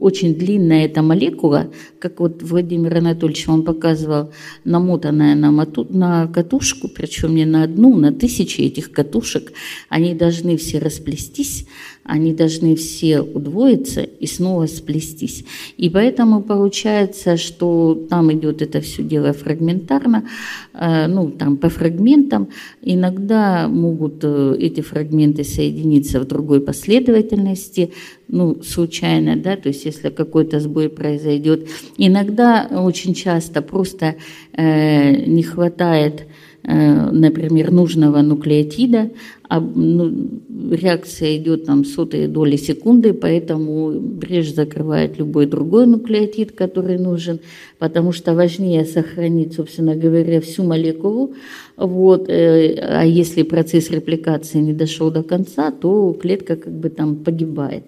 [0.00, 4.32] очень длинная эта молекула, как вот Владимир Анатольевич вам показывал,
[4.64, 9.52] намотанная на, моту, на катушку, причем не на одну, на тысячи этих катушек,
[9.88, 11.66] они должны все расплестись,
[12.04, 15.44] они должны все удвоиться и снова сплестись.
[15.76, 20.28] И поэтому получается, что там идет это все дело фрагментарно,
[20.72, 22.48] э, ну, там по фрагментам.
[22.82, 27.92] Иногда могут э, эти фрагменты соединиться в другой последовательности,
[28.28, 31.68] ну, случайно, да, то есть если какой-то сбой произойдет.
[31.96, 34.16] Иногда, очень часто просто
[34.52, 36.26] э, не хватает
[36.62, 39.10] например, нужного нуклеотида,
[39.48, 46.98] а ну, реакция идет там сотые доли секунды, поэтому брешь закрывает любой другой нуклеотид, который
[46.98, 47.40] нужен,
[47.78, 51.34] потому что важнее сохранить, собственно говоря, всю молекулу.
[51.76, 57.16] Вот, э, а если процесс репликации не дошел до конца, то клетка как бы там
[57.16, 57.84] погибает.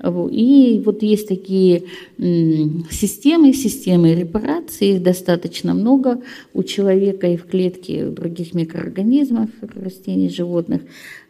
[0.00, 1.84] И вот есть такие
[2.16, 6.22] системы, системы репарации, их достаточно много
[6.54, 10.82] у человека и в клетке, и других микроорганизмов, растений, животных,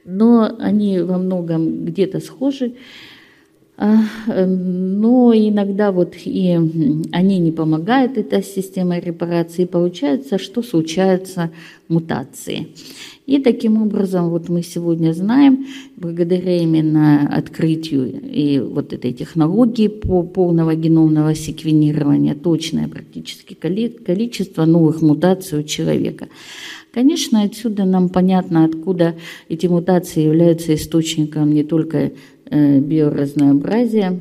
[0.04, 2.74] но они во многом где-то схожи.
[3.80, 6.50] А, но иногда вот и
[7.12, 11.52] они не помогают, эта система репарации, получается, что случаются
[11.86, 12.68] мутации.
[13.26, 20.24] И таким образом вот мы сегодня знаем, благодаря именно открытию и вот этой технологии по
[20.24, 26.26] полного геномного секвенирования, точное практически количество новых мутаций у человека.
[26.92, 29.14] Конечно, отсюда нам понятно, откуда
[29.48, 32.12] эти мутации являются источником не только Э,
[32.50, 34.20] биоразнообразия,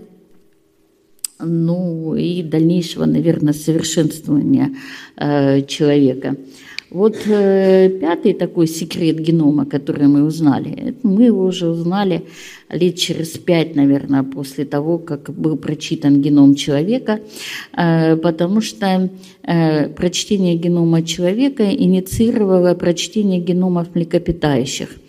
[1.40, 4.72] ну и дальнейшего, наверное, совершенствования
[5.18, 6.36] э, человека.
[6.90, 12.24] Вот э, пятый такой секрет генома, который мы узнали, мы его уже узнали
[12.70, 17.20] лет через пять, наверное, после того, как был прочитан геном человека,
[17.74, 19.10] потому что
[19.96, 24.90] прочтение генома человека инициировало прочтение геномов млекопитающих–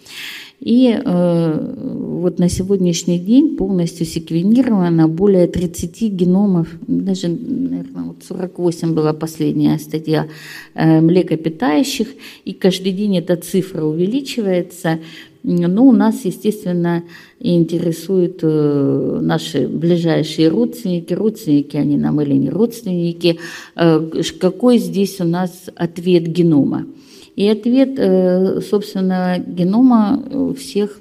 [0.61, 1.75] и э,
[2.19, 9.79] вот на сегодняшний день полностью секвенировано более 30 геномов, даже, наверное, вот 48 была последняя
[9.79, 10.27] статья
[10.75, 12.09] э, млекопитающих,
[12.45, 14.99] и каждый день эта цифра увеличивается.
[15.45, 17.05] Но у нас, естественно,
[17.39, 23.39] интересуют э, наши ближайшие родственники, родственники они нам или не родственники,
[23.77, 26.85] э, какой здесь у нас ответ генома.
[27.39, 31.01] И ответ, э, собственно, генома э, всех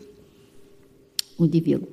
[1.39, 1.89] удивил.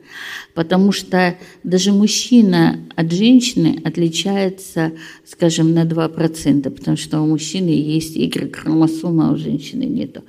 [0.52, 4.92] Потому что даже мужчина от женщины отличается,
[5.24, 10.24] скажем, на 2%, потому что у мужчины есть Y-хромосома, а у женщины нету.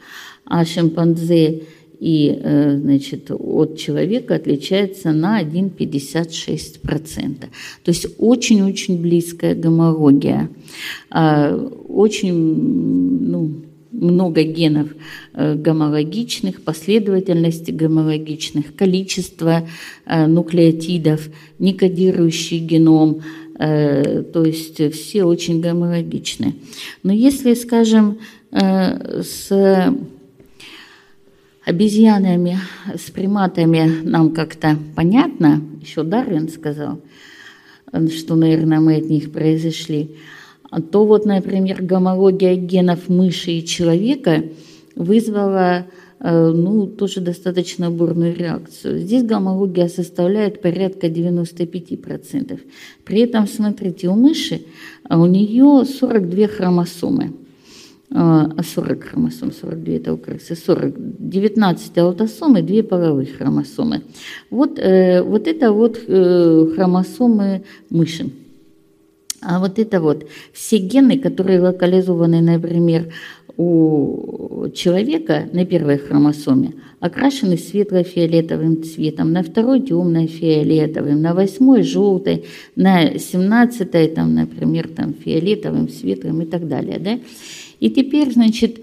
[0.45, 1.63] А шимпанзе
[1.99, 7.35] и э, значит, от человека отличается на 1,56%.
[7.83, 10.49] То есть очень-очень близкая гомология.
[11.09, 13.64] А, очень, ну,
[14.01, 14.89] много генов
[15.33, 19.67] э, гомологичных, последовательности гомологичных, количество
[20.05, 21.29] э, нуклеотидов,
[21.59, 23.21] некодирующий геном,
[23.57, 26.55] э, то есть все очень гомологичны.
[27.03, 28.19] Но если, скажем,
[28.51, 29.51] с
[31.65, 32.59] обезьянами,
[32.95, 37.01] с приматами нам как-то понятно, еще Дарвин сказал,
[38.17, 40.15] что, наверное, мы от них произошли,
[40.91, 44.43] то вот, например, гомология генов мыши и человека
[44.95, 45.85] вызвала
[46.19, 48.99] э, ну, тоже достаточно бурную реакцию.
[48.99, 52.59] Здесь гомология составляет порядка 95%.
[53.03, 54.61] При этом, смотрите, у мыши
[55.07, 57.33] а у нее 42 хромосомы.
[58.09, 60.93] 40 а, хромосом, 42 это у крысы, 40,
[61.29, 64.03] 19 аутосомы, 2 половые хромосомы.
[64.49, 68.29] Вот, э, вот это вот э, хромосомы мыши.
[69.47, 73.13] А вот это вот все гены, которые локализованы, например,
[73.57, 83.17] у человека на первой хромосоме, окрашены светло-фиолетовым цветом, на второй темно-фиолетовым, на восьмой желтой, на
[83.19, 86.99] семнадцатой, там, например, там, фиолетовым, светлым и так далее.
[86.99, 87.19] Да?
[87.79, 88.81] И теперь, значит,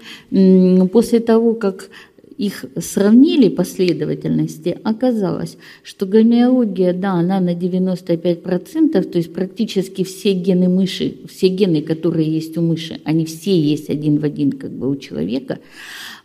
[0.91, 1.89] после того, как
[2.37, 10.69] их сравнили последовательности, оказалось, что гомеология, да, она на 95%, то есть практически все гены
[10.69, 14.89] мыши, все гены, которые есть у мыши, они все есть один в один как бы
[14.89, 15.59] у человека,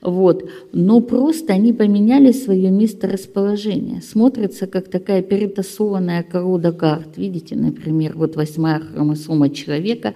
[0.00, 0.48] вот.
[0.72, 4.00] Но просто они поменяли свое место расположения.
[4.00, 7.16] Смотрится как такая перетасованная колода карт.
[7.16, 10.14] Видите, например, вот восьмая хромосома человека,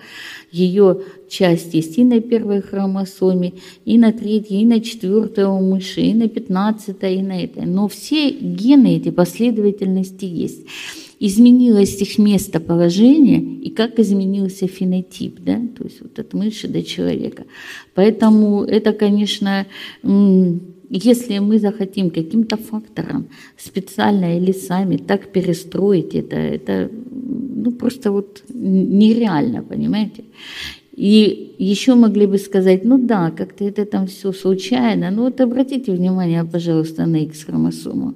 [0.52, 6.02] ее часть есть и на первой хромосоме, и на третьей, и на четвертой у мыши,
[6.02, 7.64] и на пятнадцатой, и на этой.
[7.64, 10.66] Но все гены, эти последовательности есть
[11.18, 17.44] изменилось их местоположение и как изменился фенотип, да, то есть вот от мыши до человека.
[17.94, 19.66] Поэтому это, конечно,
[20.90, 26.90] если мы захотим каким-то фактором специально или сами так перестроить это, это
[27.64, 30.24] ну, просто вот нереально, понимаете?
[30.94, 35.92] И еще могли бы сказать, ну да, как-то это там все случайно, но вот обратите
[35.92, 38.14] внимание, пожалуйста, на X-хромосому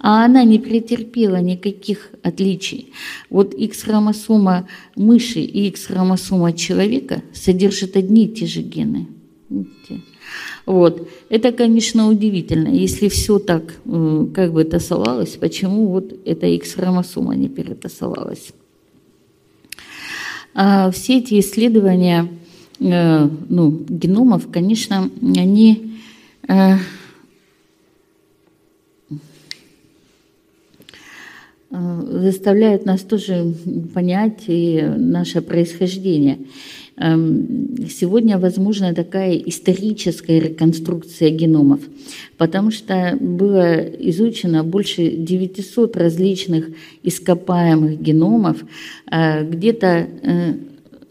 [0.00, 2.92] а она не претерпела никаких отличий.
[3.30, 9.08] Вот X-хромосома мыши и X-хромосома человека содержат одни и те же гены.
[9.50, 10.02] Видите?
[10.68, 11.08] Вот.
[11.30, 12.68] Это, конечно, удивительно.
[12.68, 18.52] Если все так э, как бы тасовалось, почему вот эта X-хромосома не перетасовалась?
[20.52, 22.28] А все эти исследования
[22.80, 25.94] э, ну, геномов, конечно, они
[26.46, 26.74] э,
[31.70, 33.54] заставляют нас тоже
[33.94, 36.40] понять и наше происхождение.
[37.00, 41.80] Эм, сегодня возможна такая историческая реконструкция геномов,
[42.38, 46.66] потому что было изучено больше 900 различных
[47.04, 48.64] ископаемых геномов,
[49.10, 50.54] э, где-то э,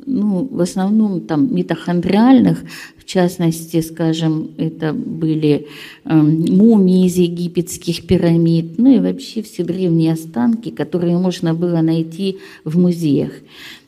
[0.06, 2.64] ну, в основном там митохондриальных,
[2.98, 5.68] в частности, скажем, это были
[6.04, 12.40] э, мумии из египетских пирамид, ну и вообще все древние останки, которые можно было найти
[12.64, 13.32] в музеях.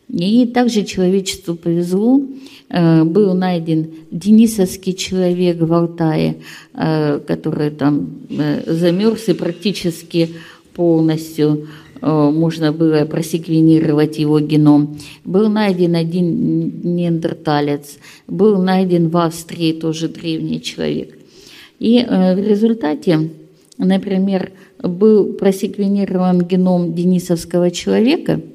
[0.10, 2.22] И также человечеству повезло,
[2.70, 6.38] э, был найден денисовский человек в Алтае,
[6.74, 10.30] э, который там э, замерз и практически
[10.74, 11.68] полностью
[12.01, 14.97] можно было просеквенировать его геном.
[15.26, 21.20] Был найден один неандерталец, был найден в Австрии тоже древний человек.
[21.78, 23.32] И в результате,
[23.78, 28.39] например, был просеквенирован геном денисовского человека–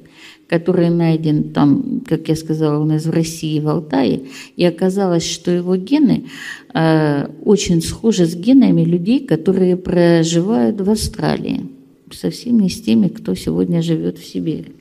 [0.47, 4.21] который найден там, как я сказала, у нас в России, в Алтае,
[4.55, 6.25] и оказалось, что его гены
[6.73, 11.67] э, очень схожи с генами людей, которые проживают в Австралии,
[12.11, 14.73] совсем не с теми, кто сегодня живет в Сибири.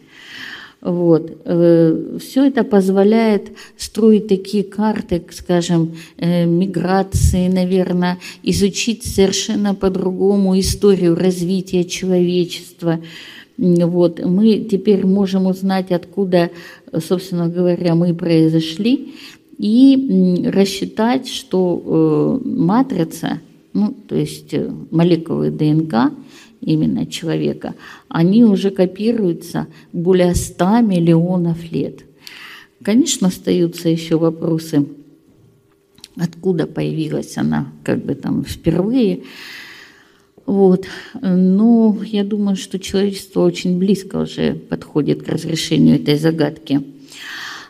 [0.85, 1.41] Вот.
[1.47, 11.15] Э, Все это позволяет строить такие карты, скажем, э, миграции, наверное, изучить совершенно по-другому историю
[11.15, 13.01] развития человечества,
[13.57, 16.51] вот, мы теперь можем узнать, откуда,
[16.99, 19.15] собственно говоря, мы произошли,
[19.59, 23.41] и рассчитать, что э, матрица,
[23.73, 26.13] ну, то есть э, молекулы ДНК
[26.61, 27.75] именно человека,
[28.09, 32.05] они уже копируются более 100 миллионов лет.
[32.83, 34.87] Конечно, остаются еще вопросы,
[36.17, 39.23] откуда появилась она как бы там впервые,
[40.47, 40.87] вот.
[41.21, 46.83] Но я думаю, что человечество очень близко уже подходит к разрешению этой загадки.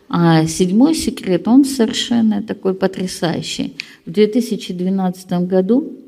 [0.09, 3.77] А седьмой секрет, он совершенно такой потрясающий.
[4.07, 5.99] В 2012 году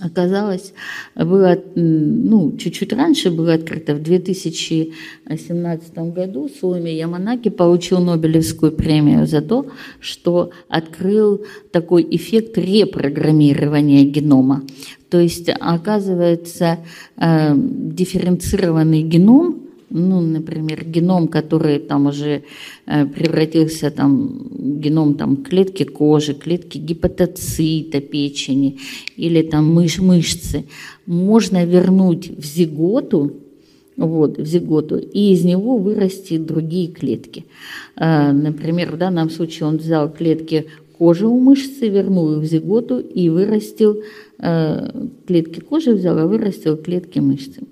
[0.00, 0.72] оказалось,
[1.14, 9.42] было, ну, чуть-чуть раньше было открыто, в 2017 году Суоми Яманаки получил Нобелевскую премию за
[9.42, 9.66] то,
[10.00, 14.62] что открыл такой эффект репрограммирования генома.
[15.10, 16.78] То есть, оказывается,
[17.16, 22.42] э, дифференцированный геном ну, например, геном, который там уже
[22.86, 24.46] э, превратился там
[24.80, 28.78] геном там клетки кожи, клетки гепатоцита печени
[29.16, 30.66] или там мыш, мышцы,
[31.06, 33.32] можно вернуть в зиготу,
[33.96, 37.46] вот, в зиготу, и из него вырасти другие клетки.
[37.96, 40.66] Э, например, в данном случае он взял клетки
[40.98, 44.02] кожи у мышцы, вернул их в зиготу и вырастил
[44.38, 44.90] э,
[45.26, 47.62] клетки кожи, взял, а вырастил клетки мышцы.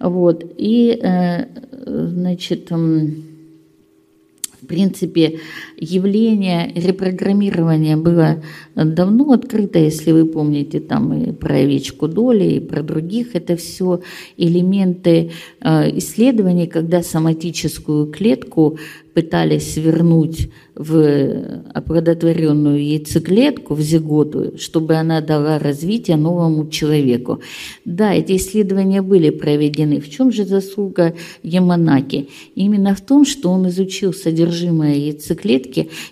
[0.00, 0.44] Вот.
[0.56, 1.46] И, э,
[1.86, 5.38] значит, в принципе,
[5.76, 8.42] явление репрограммирования было
[8.74, 13.34] давно открыто, если вы помните, там и про овечку доли, и про других.
[13.34, 14.00] Это все
[14.36, 18.78] элементы э, исследований, когда соматическую клетку
[19.16, 27.40] пытались свернуть в оплодотворенную яйцеклетку, в зиготу, чтобы она дала развитие новому человеку.
[27.86, 30.00] Да, эти исследования были проведены.
[30.00, 32.28] В чем же заслуга Яманаки?
[32.54, 35.65] Именно в том, что он изучил содержимое яйцеклетки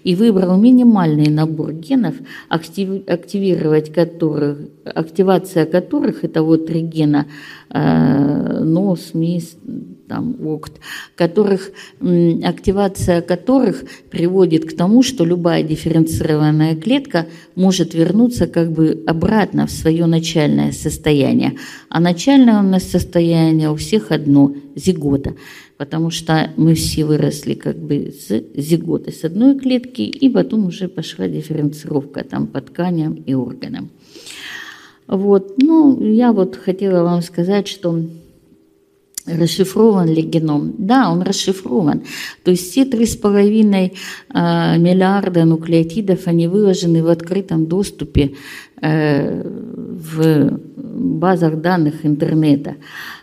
[0.05, 2.15] и выбрал минимальный набор генов,
[2.49, 7.27] активировать которых, активация которых, это вот три гена,
[7.71, 9.57] э, нос, мис,
[10.09, 10.73] там, ОКТ,
[11.17, 11.71] которых,
[12.45, 19.71] активация которых приводит к тому, что любая дифференцированная клетка может вернуться как бы обратно в
[19.71, 21.55] свое начальное состояние.
[21.89, 25.35] А начальное у нас состояние у всех одно– зигота,
[25.77, 30.89] потому что мы все выросли как бы с зиготы, с одной клетки, и потом уже
[30.89, 33.91] пошла дифференцировка там по тканям и органам.
[35.07, 38.05] Вот, ну, я вот хотела вам сказать, что
[39.27, 40.75] Расшифрован ли геном?
[40.79, 42.03] Да, он расшифрован.
[42.43, 43.93] То есть все 3,5
[44.35, 48.35] э, миллиарда нуклеотидов, они выложены в открытом доступе
[48.83, 52.77] э, в базах данных интернета.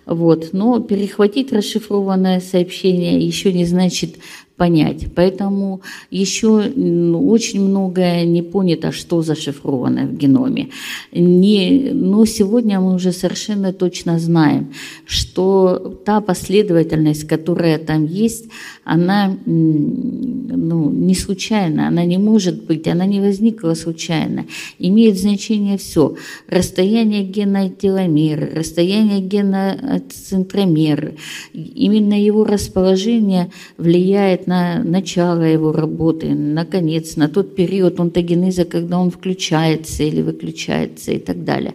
[0.08, 0.50] Вот.
[0.54, 4.16] Но перехватить расшифрованное сообщение еще не значит
[4.58, 5.08] понять.
[5.16, 5.82] Поэтому
[6.12, 10.70] еще очень многое не понято, что зашифровано в геноме.
[11.12, 14.72] Не, но сегодня мы уже совершенно точно знаем,
[15.06, 18.46] что та последовательность, которая там есть,
[18.84, 24.46] она ну, не случайна, она не может быть, она не возникла случайно.
[24.80, 26.16] Имеет значение все.
[26.48, 31.14] Расстояние гена от теломера, расстояние гена от центромера.
[31.54, 34.51] Именно его расположение влияет на
[34.84, 41.20] начало его работы, на конец, на тот период онтогенеза, когда он включается или выключается и
[41.20, 41.74] так далее.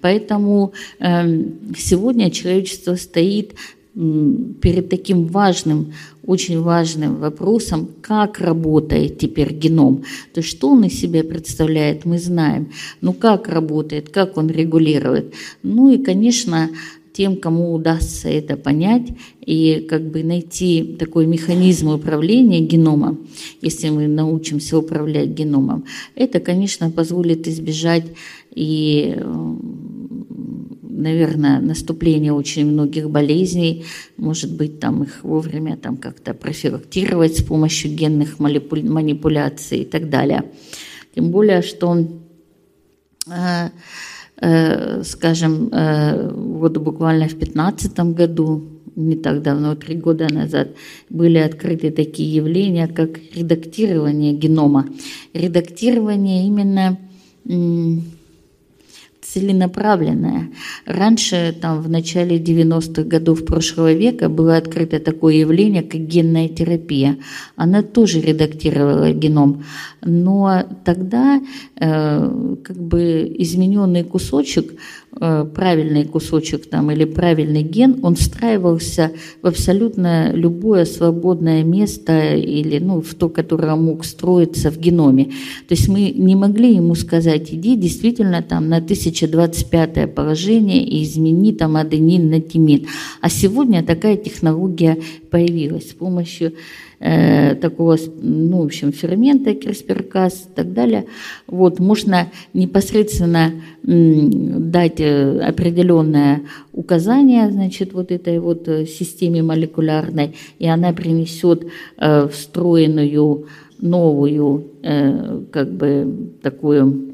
[0.00, 1.44] Поэтому э,
[1.76, 3.54] сегодня человечество стоит
[3.94, 5.92] перед таким важным,
[6.24, 10.04] очень важным вопросом, как работает теперь геном.
[10.32, 12.72] То есть что он из себя представляет, мы знаем.
[13.02, 15.34] Ну как работает, как он регулирует.
[15.62, 16.70] Ну и, конечно,
[17.12, 19.08] тем, кому удастся это понять
[19.44, 23.26] и как бы найти такой механизм управления геномом,
[23.60, 25.84] если мы научимся управлять геномом,
[26.14, 28.06] это, конечно, позволит избежать
[28.54, 29.16] и
[31.02, 33.84] наверное, наступления очень многих болезней,
[34.16, 40.44] может быть, там их вовремя там как-то профилактировать с помощью генных манипуляций и так далее.
[41.14, 42.06] Тем более, что
[43.26, 43.70] э,
[45.04, 48.64] скажем, э, вот буквально в 2015 году,
[48.96, 50.68] не так давно, три года назад,
[51.08, 54.88] были открыты такие явления, как редактирование генома.
[55.32, 56.98] Редактирование именно
[59.32, 60.50] целенаправленная.
[60.84, 67.16] Раньше, там, в начале 90-х годов прошлого века было открыто такое явление, как генная терапия.
[67.56, 69.64] Она тоже редактировала геном,
[70.02, 71.40] но тогда
[71.80, 74.72] э, как бы измененный кусочек
[75.18, 83.00] правильный кусочек там или правильный ген, он встраивался в абсолютно любое свободное место или ну,
[83.02, 85.26] в то, которое мог строиться в геноме.
[85.68, 91.52] То есть мы не могли ему сказать, иди действительно там на 1025 положение и измени
[91.52, 92.86] там аденин на тимин.
[93.20, 94.98] А сегодня такая технология
[95.30, 96.54] появилась с помощью
[97.02, 101.04] э, такого, ну, в общем, фермента, CRISPR-Cas и так далее.
[101.46, 106.42] Вот, можно непосредственно дать э, определенное
[106.72, 111.66] указание, значит, вот этой вот э, системе молекулярной, и она принесет
[112.30, 113.46] встроенную
[113.80, 114.64] новую,
[115.50, 117.12] как бы, такую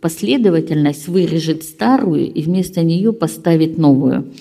[0.00, 4.32] последовательность, вырежет старую и вместо нее поставит новую.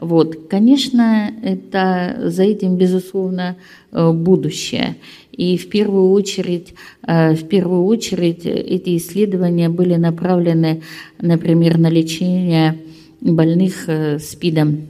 [0.00, 3.56] Вот, конечно, это за этим, безусловно,
[3.92, 4.96] э, будущее.
[5.30, 6.72] И в первую очередь,
[7.06, 10.82] э, в первую очередь эти исследования были направлены,
[11.20, 12.78] например, на лечение
[13.20, 14.86] больных э, СПИДом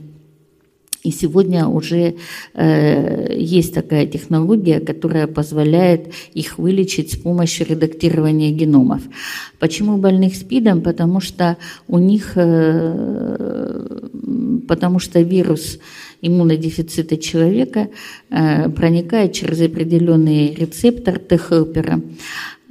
[1.03, 2.15] и сегодня уже
[2.53, 9.01] э, есть такая технология, которая позволяет их вылечить с помощью редактирования геномов.
[9.59, 10.81] Почему больных СПИДом?
[10.81, 14.09] Потому что у них, э,
[14.67, 15.79] потому что вирус
[16.21, 17.89] иммунодефицита человека
[18.29, 22.01] э, проникает через определенный рецептор Т-хелпера.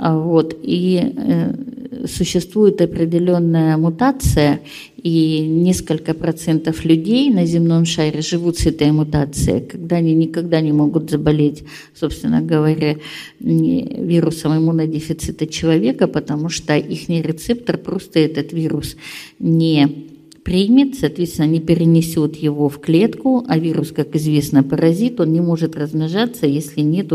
[0.03, 4.61] А вот, и э, существует определенная мутация,
[4.97, 10.73] и несколько процентов людей на земном шаре живут с этой мутацией, когда они никогда не
[10.73, 12.97] могут заболеть, собственно говоря,
[13.41, 18.97] вирусом иммунодефицита человека, потому что их рецептор просто этот вирус
[19.39, 20.10] не
[20.45, 25.77] примет, соответственно, не перенесет его в клетку, а вирус, как известно, паразит, он не может
[25.77, 27.13] размножаться, если нет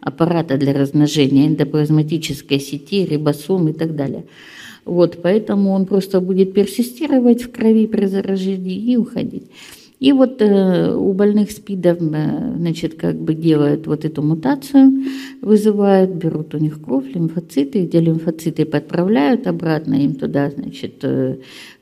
[0.00, 4.24] аппарата для размножения, эндоплазматической сети, рибосом и так далее.
[4.84, 9.44] Вот, поэтому он просто будет персистировать в крови при заражении и уходить.
[10.00, 15.04] И вот э, у больных СПИДом, э, значит, как бы делают вот эту мутацию,
[15.42, 21.38] вызывают, берут у них кровь, лимфоциты, где лимфоциты подправляют обратно им туда, значит, э,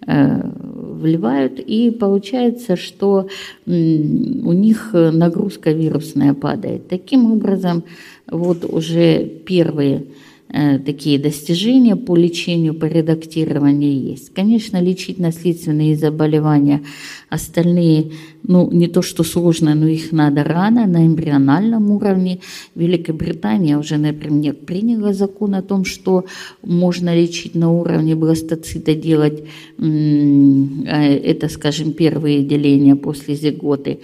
[0.07, 3.29] вливают, и получается, что
[3.67, 6.89] э, у них нагрузка вирусная падает.
[6.89, 7.85] Таким образом,
[8.27, 14.33] вот уже первые Э, такие достижения по лечению, по редактированию есть.
[14.33, 16.83] Конечно, лечить наследственные заболевания,
[17.29, 22.41] остальные, ну, не то что сложно, но их надо рано, на эмбриональном уровне.
[22.75, 26.25] Великобритания уже, например, приняла закон о том, что
[26.63, 29.43] можно лечить на уровне бластоцита, делать
[29.79, 33.99] э, это, скажем, первые деления после зиготы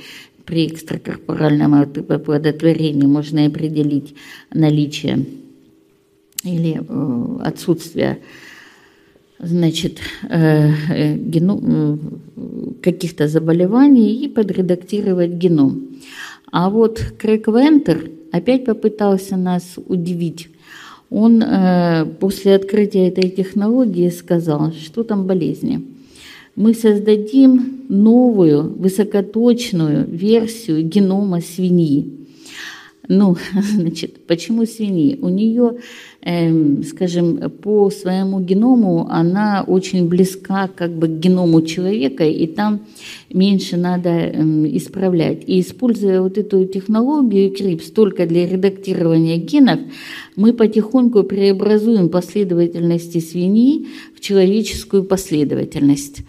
[0.45, 4.14] при экстракорпоральном оплодотворении можно определить
[4.53, 5.24] наличие
[6.45, 8.18] или э, отсутствие
[9.38, 11.97] значит, э, э,
[12.80, 15.88] каких-то заболеваний и подредактировать геном.
[16.51, 20.49] А вот Крэг Вентер опять попытался нас удивить.
[21.11, 21.43] Он
[22.20, 25.84] после открытия этой технологии сказал, что там болезни.
[26.57, 32.22] Мы создадим новую высокоточную версию генома свиньи.
[33.09, 35.18] Ну, значит, почему свиньи?
[35.20, 35.78] У нее,
[36.20, 42.80] э, скажем, по своему геному она очень близка как бы к геному человека, и там
[43.32, 44.42] меньше надо э,
[44.76, 45.42] исправлять.
[45.46, 49.80] И используя вот эту технологию CRIPS только для редактирования генов,
[50.36, 56.22] мы потихоньку преобразуем последовательности свиньи в человеческую последовательность.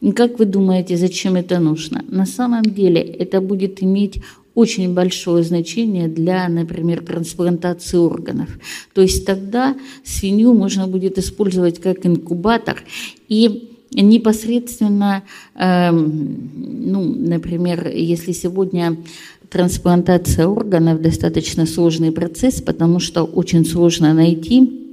[0.00, 2.04] И как вы думаете, зачем это нужно?
[2.08, 4.20] На самом деле это будет иметь
[4.54, 8.48] очень большое значение для, например, трансплантации органов.
[8.92, 9.74] То есть тогда
[10.04, 12.82] свинью можно будет использовать как инкубатор
[13.28, 15.22] и непосредственно,
[15.54, 18.96] э, ну, например, если сегодня
[19.50, 24.83] трансплантация органов достаточно сложный процесс, потому что очень сложно найти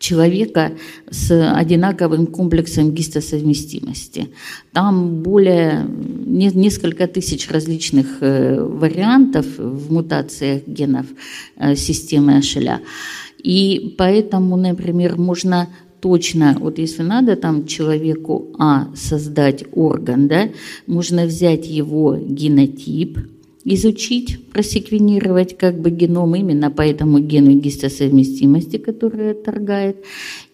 [0.00, 0.72] человека
[1.10, 4.30] с одинаковым комплексом гистосовместимости.
[4.72, 11.06] Там более несколько тысяч различных э, вариантов в мутациях генов
[11.56, 12.80] э, системы Ашеля.
[13.42, 15.68] И поэтому, например, можно
[16.00, 20.48] точно, вот если надо там человеку А создать орган, да,
[20.86, 23.18] можно взять его генотип,
[23.74, 29.96] изучить, просеквенировать как бы геном именно по этому гену гистосовместимости, который отторгает,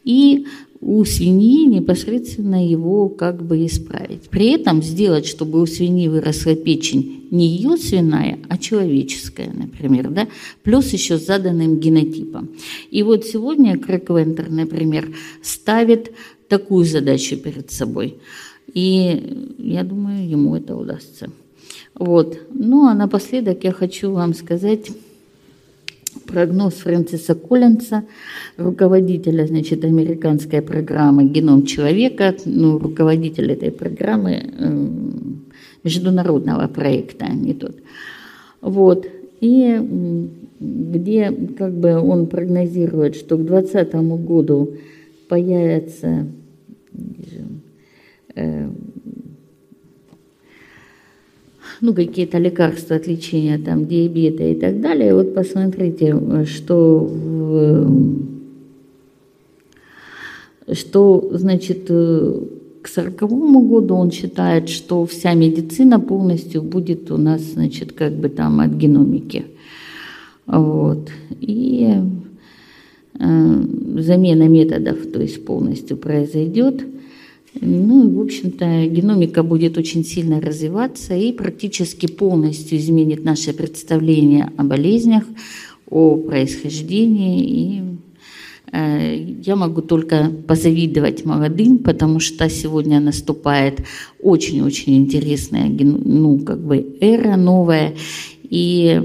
[0.04, 0.46] и
[0.80, 4.28] у свиньи непосредственно его как бы исправить.
[4.30, 10.28] При этом сделать, чтобы у свиньи выросла печень не ее свиная, а человеческая, например, да,
[10.62, 12.50] плюс еще с заданным генотипом.
[12.90, 15.08] И вот сегодня Крэк Вентер, например,
[15.42, 16.12] ставит
[16.48, 18.18] такую задачу перед собой.
[18.72, 21.30] И я думаю, ему это удастся.
[21.99, 22.38] Вот.
[22.51, 24.90] Ну а напоследок я хочу вам сказать
[26.26, 28.05] прогноз Фрэнсиса Коллинса,
[28.57, 34.88] руководителя значит, американской программы «Геном человека», ну, руководитель этой программы э,
[35.84, 37.76] международного проекта, не тот.
[38.61, 39.07] Вот.
[39.40, 39.78] И
[40.59, 43.94] где как бы он прогнозирует, что к 2020
[44.24, 44.74] году
[45.28, 46.26] появится
[51.80, 55.14] ну, какие-то лекарства от лечения там, диабета и так далее.
[55.14, 57.10] Вот посмотрите, что,
[60.72, 67.92] что значит, к сороковому году он считает, что вся медицина полностью будет у нас, значит,
[67.92, 69.46] как бы там от геномики.
[70.46, 71.10] Вот.
[71.40, 71.94] И
[73.18, 73.62] э,
[73.98, 76.84] замена методов, то есть полностью произойдет–
[77.61, 84.50] ну и, в общем-то, геномика будет очень сильно развиваться и практически полностью изменит наше представление
[84.57, 85.24] о болезнях,
[85.88, 87.44] о происхождении.
[87.44, 87.82] И
[88.72, 93.82] э, я могу только позавидовать молодым, потому что сегодня наступает
[94.20, 97.94] очень-очень интересная ну, как бы эра новая.
[98.42, 99.00] И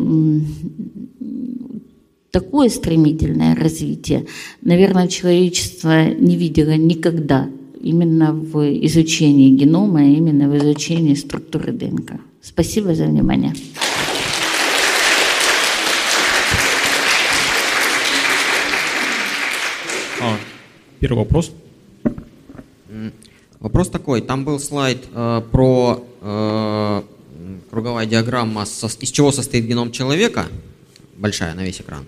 [2.32, 4.26] такое стремительное развитие,
[4.62, 7.50] наверное, человечество не видело никогда
[7.82, 12.14] именно в изучении генома, именно в изучении структуры ДНК.
[12.42, 13.54] Спасибо за внимание.
[20.22, 20.38] А,
[21.00, 21.52] первый вопрос.
[23.60, 24.22] Вопрос такой.
[24.22, 27.02] Там был слайд э, про э,
[27.70, 30.48] круговая диаграмма, со, из чего состоит геном человека,
[31.16, 32.04] большая на весь экран.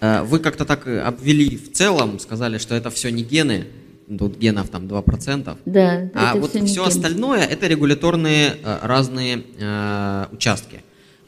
[0.00, 3.68] Э, вы как-то так обвели в целом, сказали, что это все не гены,
[4.08, 5.58] тут генов там 2%.
[5.64, 6.10] Да.
[6.14, 10.82] А вот все, все остальное это регуляторные э, разные э, участки.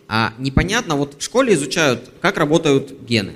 [0.08, 3.34] А непонятно, вот в школе изучают, как работают гены.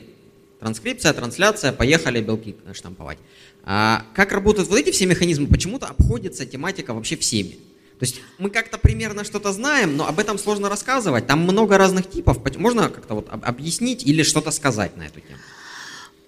[0.60, 3.18] Транскрипция, трансляция, поехали белки штамповать.
[3.64, 7.58] А как работают вот эти все механизмы, почему-то обходится тематика вообще всеми.
[7.98, 11.26] То есть мы как-то примерно что-то знаем, но об этом сложно рассказывать.
[11.26, 12.38] Там много разных типов.
[12.56, 15.38] Можно как-то вот объяснить или что-то сказать на эту тему?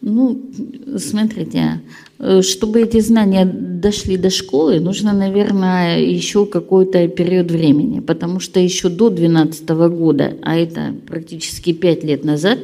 [0.01, 0.51] Ну,
[0.99, 1.81] смотрите,
[2.19, 8.61] э, чтобы эти знания дошли до школы, нужно, наверное, еще какой-то период времени, потому что
[8.61, 12.59] еще до 2012 года, а это практически пять лет назад,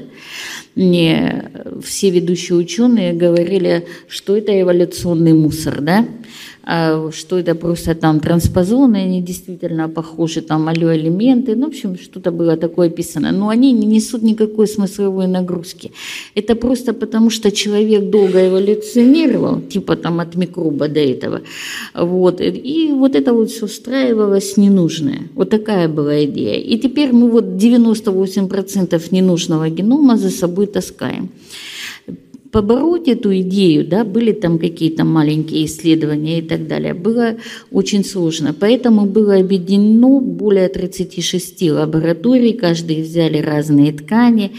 [0.76, 1.51] не
[1.83, 6.07] все ведущие ученые говорили, что это эволюционный мусор, да,
[6.64, 12.56] что это просто там транспозоны, они действительно похожи, там аллоэлементы, ну, в общем, что-то было
[12.56, 13.32] такое описано.
[13.32, 15.90] Но они не несут никакой смысловой нагрузки.
[16.34, 21.40] Это просто потому, что человек долго эволюционировал, типа там от микроба до этого.
[21.94, 22.40] Вот.
[22.40, 25.20] И вот это вот все устраивалось ненужное.
[25.34, 26.61] Вот такая была идея.
[26.61, 31.28] И теперь мы вот 98% ненужного генома за собой таскаем
[32.51, 37.36] побороть эту идею, да, были там какие-то маленькие исследования и так далее, было
[37.70, 38.55] очень сложно.
[38.59, 44.53] Поэтому было объединено более 36 лабораторий, каждый взяли разные ткани,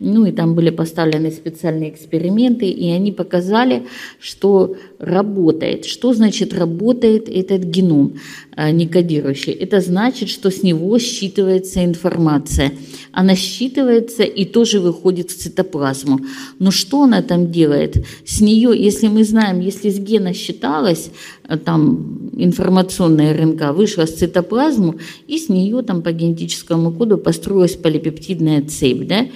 [0.00, 3.86] ну и там были поставлены специальные эксперименты, и они показали,
[4.20, 5.86] что работает.
[5.86, 8.14] Что значит работает этот геном
[8.54, 9.52] а, некодирующий?
[9.52, 12.72] Это значит, что с него считывается информация.
[13.10, 16.20] Она считывается и тоже выходит в цитоплазму.
[16.60, 17.96] Но что она там делает?
[18.24, 21.10] С нее, если мы знаем, если с гена считалось,
[21.48, 24.94] а, там информационная РНК вышла в цитоплазму,
[25.26, 29.26] и с нее там по генетическому коду построилась полипептидная цепь, да,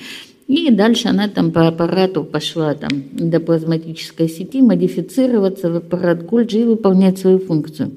[0.53, 6.61] и дальше она там по аппарату пошла там до плазматической сети модифицироваться в аппарат Гольджи
[6.61, 7.93] и выполнять свою функцию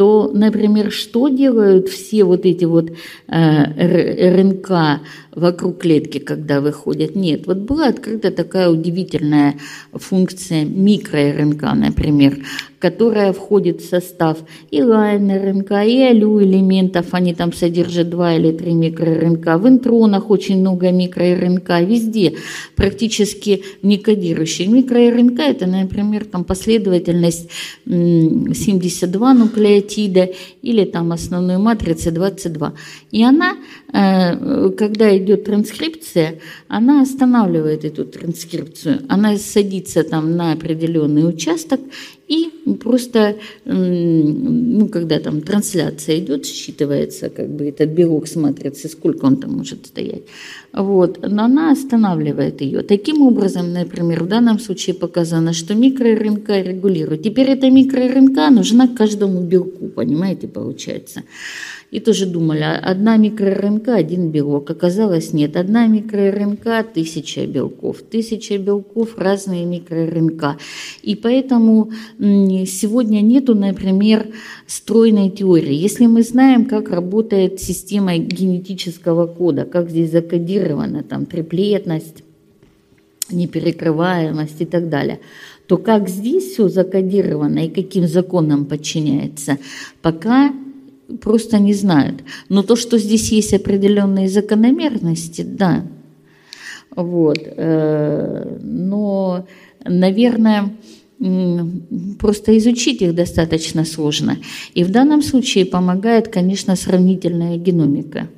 [0.00, 2.90] то, например, что делают все вот эти вот
[3.28, 5.02] э, РНК
[5.34, 7.14] вокруг клетки, когда выходят?
[7.14, 9.56] Нет, вот была открыта такая удивительная
[9.92, 12.38] функция микро-РНК, например,
[12.80, 14.38] которая входит в состав
[14.70, 20.90] и лайн-РНК, и алю-элементов, они там содержат 2 или 3 микро-РНК, в интронах очень много
[20.90, 22.34] микро-РНК, везде
[22.74, 24.66] практически не кодирующие.
[24.68, 27.50] Микро-РНК это, например, там последовательность
[27.84, 30.30] 72 нуклеотида
[30.62, 32.72] или там основной матрицы 22.
[33.10, 33.56] И она,
[33.92, 41.80] э, когда идет транскрипция, она останавливает эту транскрипцию, она садится там на определенный участок
[42.30, 49.24] и просто, ну, когда там трансляция идет, считывается как бы этот белок с матрицы, сколько
[49.24, 50.22] он там может стоять.
[50.72, 51.18] Вот.
[51.28, 52.82] Но она останавливает ее.
[52.82, 57.24] Таким образом, например, в данном случае показано, что микро-РНК регулирует.
[57.24, 61.24] Теперь эта микро-РНК нужна каждому белку, понимаете, получается.
[61.90, 64.70] И тоже думали, а одна микро-РНК, один белок.
[64.70, 65.56] Оказалось, нет.
[65.56, 68.02] Одна микро-РНК, тысяча белков.
[68.02, 70.56] Тысяча белков, разные микро-РНК.
[71.02, 74.28] И поэтому сегодня нету, например,
[74.68, 75.74] стройной теории.
[75.74, 82.22] Если мы знаем, как работает система генетического кода, как здесь закодирована там триплетность,
[83.32, 85.18] неперекрываемость и так далее,
[85.66, 89.58] то как здесь все закодировано и каким законам подчиняется,
[90.02, 90.52] пока
[91.20, 92.22] просто не знают.
[92.48, 95.84] Но то, что здесь есть определенные закономерности, да.
[96.94, 97.38] Вот.
[97.42, 99.46] Э, но,
[99.84, 100.70] наверное,
[102.18, 104.38] просто изучить их достаточно сложно.
[104.72, 108.28] И в данном случае помогает, конечно, сравнительная геномика.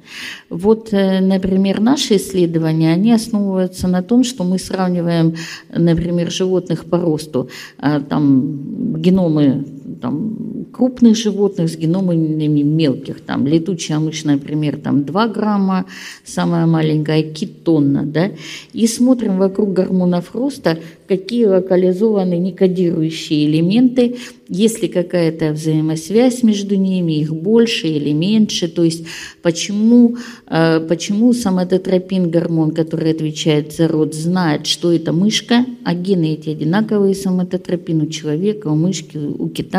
[0.50, 5.36] Вот, э, например, наши исследования, они основываются на том, что мы сравниваем,
[5.72, 7.48] например, животных по росту,
[7.78, 9.64] а, там геномы
[10.00, 13.20] там, крупных животных с геномами мелких.
[13.20, 15.86] Там, летучая мышь, например, там 2 грамма,
[16.24, 18.04] самая маленькая кит тонна.
[18.04, 18.30] Да?
[18.72, 20.78] И смотрим вокруг гормонов роста,
[21.08, 24.16] какие локализованы некодирующие элементы,
[24.48, 29.06] есть ли какая-то взаимосвязь между ними, их больше или меньше, то есть
[29.42, 30.16] почему,
[30.46, 36.50] э, почему самототропин, гормон, который отвечает за род, знает, что это мышка, а гены эти
[36.50, 39.71] одинаковые, самототропин у человека, у мышки, у кита,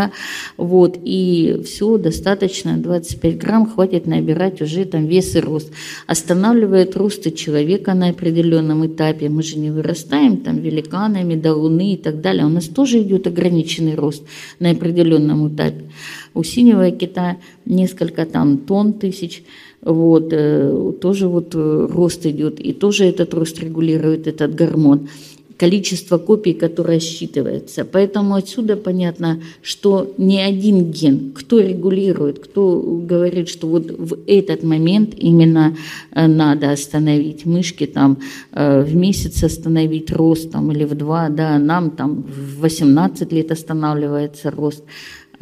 [0.57, 5.71] вот, и все, достаточно, 25 грамм, хватит набирать уже там вес и рост.
[6.07, 11.97] Останавливает рост человека на определенном этапе, мы же не вырастаем там великанами до луны и
[11.97, 14.23] так далее, у нас тоже идет ограниченный рост
[14.59, 15.85] на определенном этапе.
[16.33, 19.43] У синего кита несколько там тонн тысяч,
[19.81, 25.09] вот, э, тоже вот э, рост идет, и тоже этот рост регулирует этот гормон
[25.57, 27.85] количество копий, которое считывается.
[27.85, 34.63] Поэтому отсюда понятно, что не один ген, кто регулирует, кто говорит, что вот в этот
[34.63, 35.75] момент именно
[36.11, 38.19] э, надо остановить мышки, там
[38.51, 44.51] в месяц остановить рост там, или в два, да, нам там в 18 лет останавливается
[44.51, 44.83] рост.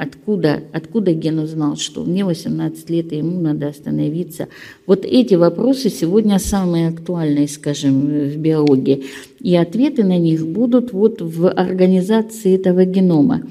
[0.02, 4.48] Откуда, откуда Ген узнал, что мне 18 лет, и ему надо остановиться?
[4.88, 9.04] Вот эти вопросы сегодня самые актуальные, скажем, в биологии.
[9.42, 13.44] И ответы на них будут вот в организации этого генома.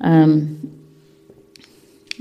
[0.00, 0.56] Эм,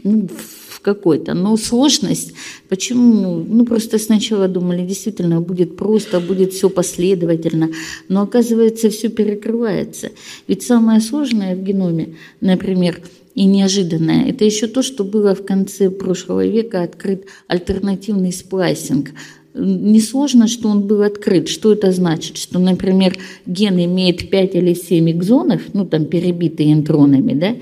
[0.03, 1.33] ну, в какой-то.
[1.33, 2.33] Но сложность,
[2.69, 3.43] почему?
[3.43, 7.71] Ну, просто сначала думали, действительно, будет просто, будет все последовательно.
[8.07, 10.11] Но оказывается, все перекрывается.
[10.47, 13.01] Ведь самое сложное в геноме, например,
[13.37, 14.27] и неожиданное.
[14.27, 19.11] Это еще то, что было в конце прошлого века открыт альтернативный сплайсинг.
[19.53, 21.47] Несложно, что он был открыт.
[21.47, 22.37] Что это значит?
[22.37, 23.15] Что, например,
[23.45, 27.55] ген имеет 5 или 7 экзонов, ну там перебитые интронами, да,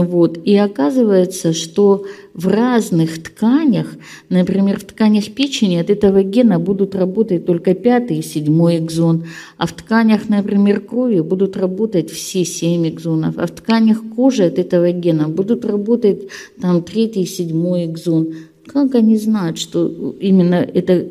[0.00, 0.38] вот.
[0.44, 3.88] И оказывается, что в разных тканях,
[4.30, 9.26] например, в тканях печени от этого гена будут работать только пятый и седьмой экзон,
[9.58, 14.58] а в тканях, например, крови будут работать все семь экзонов, а в тканях кожи от
[14.58, 16.28] этого гена будут работать
[16.60, 18.34] там третий и седьмой экзон.
[18.66, 21.06] Как они знают, что именно это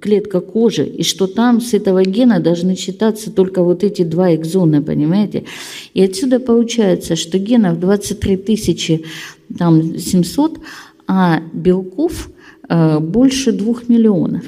[0.00, 4.82] клетка кожи, и что там с этого гена должны считаться только вот эти два экзона,
[4.82, 5.44] понимаете?
[5.94, 9.04] И отсюда получается, что генов 23 тысячи
[9.58, 10.60] там 700,
[11.06, 12.30] а белков
[12.68, 14.44] э, больше двух миллионов.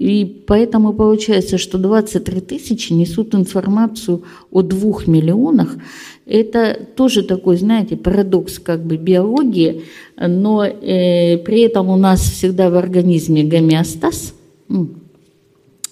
[0.00, 5.76] И поэтому получается, что 23 тысячи несут информацию о двух миллионах.
[6.24, 9.82] Это тоже такой, знаете, парадокс как бы биологии,
[10.16, 14.32] но э, при этом у нас всегда в организме гомеостаз,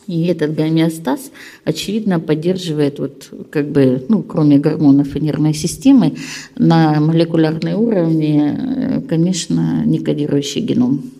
[0.06, 1.30] и этот гомеостаз,
[1.64, 6.14] очевидно, поддерживает, вот, как бы, ну, кроме гормонов и нервной системы,
[6.56, 11.18] на молекулярной уровне, э, конечно, некодирующий геном.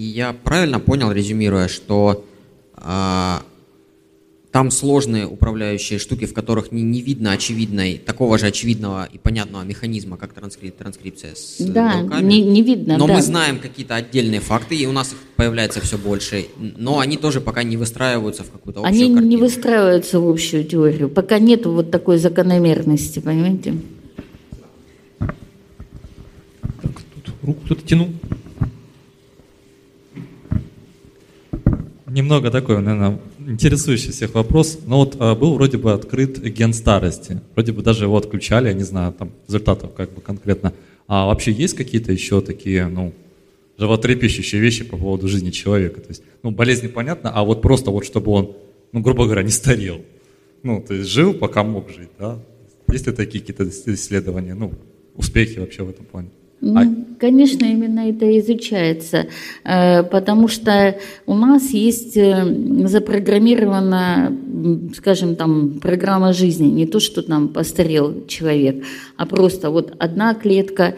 [0.00, 2.24] И я правильно понял, резюмируя, что
[2.74, 3.42] а,
[4.50, 9.62] там сложные управляющие штуки, в которых не, не видно очевидной, такого же очевидного и понятного
[9.62, 12.24] механизма, как транскрип, транскрипция с да, белками.
[12.24, 12.96] Не, не видно.
[12.96, 13.12] Но да.
[13.12, 16.46] мы знаем какие-то отдельные факты, и у нас их появляется все больше.
[16.78, 19.30] Но они тоже пока не выстраиваются в какую-то общую Они картину.
[19.30, 21.10] не выстраиваются в общую теорию.
[21.10, 23.74] Пока нет вот такой закономерности, понимаете?
[25.18, 25.34] Так,
[27.22, 28.08] тут руку кто-то тянул.
[32.10, 34.80] Немного такой, наверное, интересующий всех вопрос.
[34.84, 37.40] Но вот а, был вроде бы открыт ген старости.
[37.54, 40.72] Вроде бы даже его отключали, я не знаю, там результатов как бы конкретно.
[41.06, 43.12] А вообще есть какие-то еще такие, ну,
[43.78, 46.00] животрепещущие вещи по поводу жизни человека?
[46.00, 48.56] То есть, ну, болезни понятно, а вот просто вот чтобы он,
[48.90, 50.02] ну, грубо говоря, не старел.
[50.64, 52.40] Ну, то есть жил, пока мог жить, да?
[52.90, 54.72] Есть ли такие какие-то исследования, ну,
[55.14, 56.30] успехи вообще в этом плане?
[56.60, 56.84] Ну, а
[57.18, 59.28] конечно, именно это изучается,
[59.64, 60.96] э, потому что
[61.26, 64.36] у нас есть э, запрограммирована,
[64.94, 68.84] скажем, там, программа жизни, не то, что там постарел человек,
[69.16, 70.96] а просто вот одна клетка,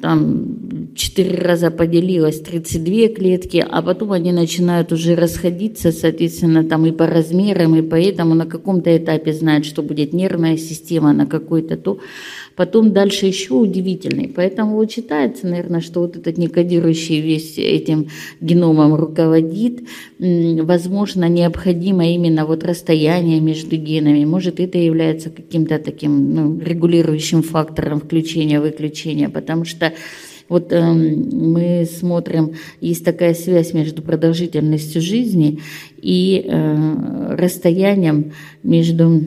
[0.00, 6.92] там четыре раза поделилась, 32 клетки, а потом они начинают уже расходиться, соответственно, там и
[6.92, 11.98] по размерам, и поэтому на каком-то этапе знают, что будет нервная система, на какой-то то.
[12.56, 14.28] Потом дальше еще удивительный.
[14.28, 18.08] Поэтому вот считается, наверное, что вот этот некодирующий весь этим
[18.40, 19.80] геномом руководит.
[20.18, 24.24] Возможно, необходимо именно вот расстояние между генами.
[24.24, 29.89] Может, это является каким-то таким ну, регулирующим фактором включения-выключения, потому что
[30.48, 35.60] вот э, мы смотрим, есть такая связь между продолжительностью жизни
[35.96, 38.32] и э, расстоянием
[38.64, 39.22] между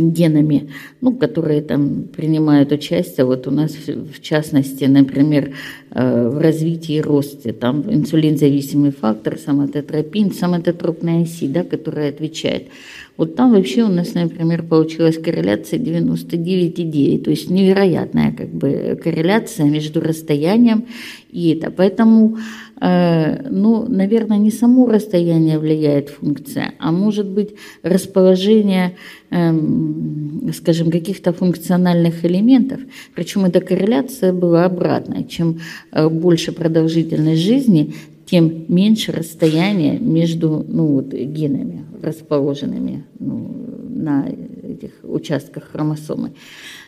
[0.00, 0.70] генами,
[1.00, 5.54] ну, которые там принимают участие, вот у нас в частности, например,
[5.90, 12.68] э, в развитии и росте, там инсулинзависимый фактор, самотетропин, самотетропная оси, да, которая отвечает.
[13.16, 19.66] Вот там вообще у нас, например, получилась корреляция 99,9, то есть невероятная как бы корреляция
[19.66, 20.86] между расстоянием
[21.30, 21.70] и это.
[21.70, 22.38] Поэтому
[22.84, 27.54] ну, наверное, не само расстояние влияет функция, а может быть
[27.84, 28.96] расположение,
[29.30, 32.80] эм, скажем, каких-то функциональных элементов.
[33.14, 35.24] Причем эта корреляция была обратной.
[35.28, 35.60] Чем
[35.92, 37.94] э, больше продолжительность жизни,
[38.32, 43.54] тем меньше расстояние между ну, вот, генами, расположенными ну,
[43.90, 44.26] на
[44.62, 46.32] этих участках хромосомы.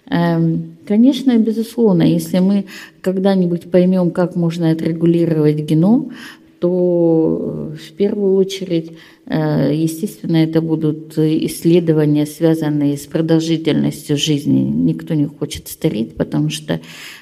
[0.09, 2.65] Эм, конечно, безусловно, если мы
[3.03, 6.13] когда-нибудь поймем, как можно отрегулировать геном,
[6.61, 8.93] то э, в первую очередь,
[9.27, 14.61] естественно, это будут исследования, связанные с продолжительностью жизни.
[14.61, 16.81] Никто не хочет стареть, потому что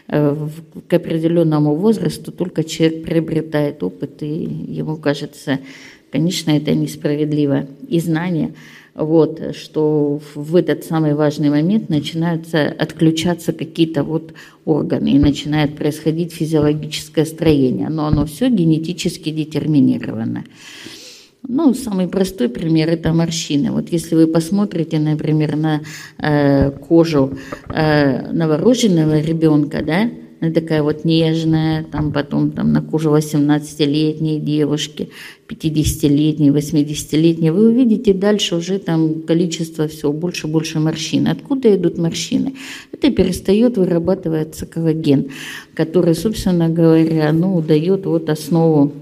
[0.08, 0.48] э,
[0.88, 5.60] к определенному возрасту только человек приобретает опыт, и ему кажется,
[6.10, 7.66] конечно, это несправедливо.
[7.88, 8.54] И знания–
[8.94, 14.34] вот, что в этот самый важный момент начинаются отключаться какие-то вот
[14.64, 20.44] органы и начинает происходить физиологическое строение, но оно все генетически детерминировано.
[21.48, 23.72] Ну, самый простой пример– это морщины.
[23.72, 25.80] Вот если вы посмотрите, например, на
[26.18, 27.36] э, кожу
[27.68, 30.08] э, новорожденного ребенка, да,
[30.40, 35.10] она такая вот нежная, там потом там на кожу 18-летней девушки,
[35.48, 41.26] 50-летней, 80-летней, вы увидите дальше уже там количество все больше и больше морщин.
[41.26, 42.54] Откуда идут морщины?
[42.92, 45.30] Это перестает вырабатываться коллаген,
[45.74, 48.92] который, собственно говоря, ну, дает вот основу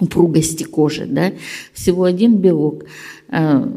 [0.00, 1.06] упругости кожи.
[1.06, 1.32] Да?
[1.72, 2.84] Всего один белок.
[3.28, 3.68] А,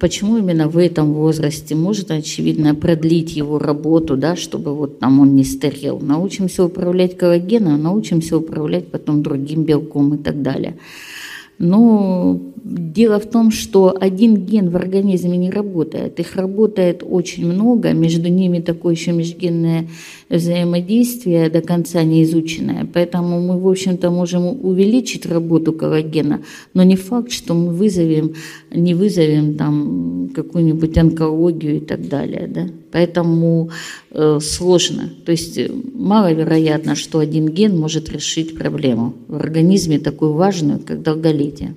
[0.00, 1.74] почему именно в этом возрасте?
[1.74, 6.00] Может, очевидно, продлить его работу, да, чтобы вот там он не старел.
[6.00, 10.76] Научимся управлять коллагеном, научимся управлять потом другим белком и так далее.
[11.58, 16.20] Но дело в том, что один ген в организме не работает.
[16.20, 19.88] Их работает очень много, между ними такое еще межгенное
[20.28, 22.86] взаимодействие до конца не изученное.
[22.92, 26.40] Поэтому мы, в общем-то, можем увеличить работу коллагена,
[26.74, 28.34] но не факт, что мы вызовем,
[28.70, 32.46] не вызовем там какую-нибудь онкологию и так далее.
[32.48, 32.66] Да?
[32.90, 33.70] Поэтому
[34.10, 35.10] э, сложно.
[35.24, 41.02] То есть э, маловероятно, что один ген может решить проблему в организме такую важную, как
[41.02, 41.74] долголетие.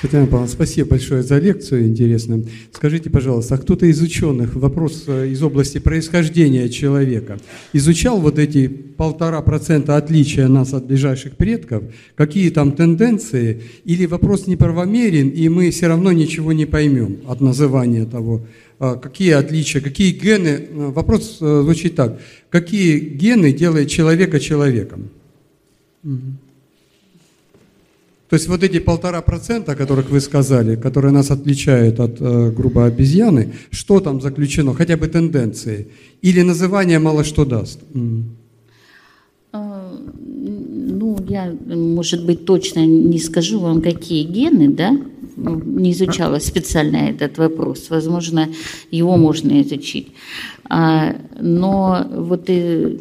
[0.00, 2.46] Татьяна Павловна, спасибо большое за лекцию интересную.
[2.72, 7.38] Скажите, пожалуйста, а кто-то из ученых, вопрос э, из области происхождения человека,
[7.72, 11.82] изучал вот эти полтора процента отличия нас от ближайших предков?
[12.14, 13.62] Какие там тенденции?
[13.84, 18.46] Или вопрос неправомерен, и мы все равно ничего не поймем от называния того?
[18.78, 20.68] А какие отличия, какие гены?
[20.70, 22.20] Э, вопрос э, звучит так.
[22.50, 25.10] Какие гены делают человека человеком?
[26.04, 26.47] Угу.
[28.28, 32.50] То есть вот эти полтора процента, о которых вы сказали, которые нас отличают от, э,
[32.50, 35.88] грубо, обезьяны, что там заключено, хотя бы тенденции?
[36.20, 37.80] Или называние мало что даст?
[39.52, 44.98] А, ну, я, может быть, точно не скажу вам, какие гены, да,
[45.38, 47.90] не изучала специально этот вопрос.
[47.90, 48.48] Возможно,
[48.90, 50.08] его можно изучить.
[50.68, 52.98] А, но вот и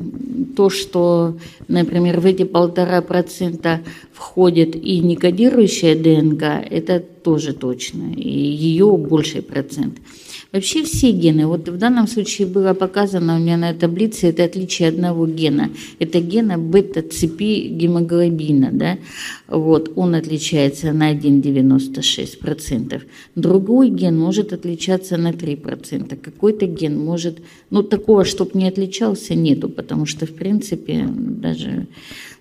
[0.56, 3.82] то, что, например, в эти полтора процента
[4.14, 8.14] входит и некодирующая ДНК, это тоже точно.
[8.14, 9.98] И ее больший процент.
[10.54, 14.88] Вообще все гены, вот в данном случае было показано у меня на таблице, это отличие
[14.90, 15.70] одного гена.
[16.00, 18.98] Это гена бета-цепи гемоглобина, да,
[19.48, 23.02] вот, он отличается на 1,96%.
[23.36, 26.16] Другой ген может отличаться на 3%.
[26.16, 27.40] Какой-то ген может,
[27.70, 31.88] ну такого, чтобы не отличался, нету, потому что, в принципе, даже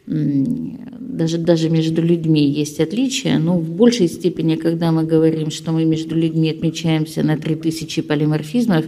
[0.07, 5.85] даже, даже между людьми есть отличия, но в большей степени, когда мы говорим, что мы
[5.85, 8.85] между людьми отмечаемся на 3000 полиморфизмов,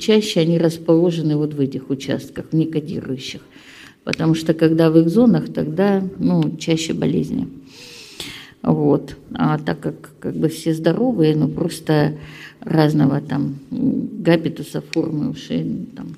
[0.00, 3.40] чаще они расположены вот в этих участках, в некодирующих.
[4.02, 7.46] Потому что когда в их зонах, тогда ну, чаще болезни.
[8.62, 9.16] Вот.
[9.34, 12.14] А так как, как бы все здоровые, ну просто
[12.60, 16.16] разного там габитуса, формы ушей, там,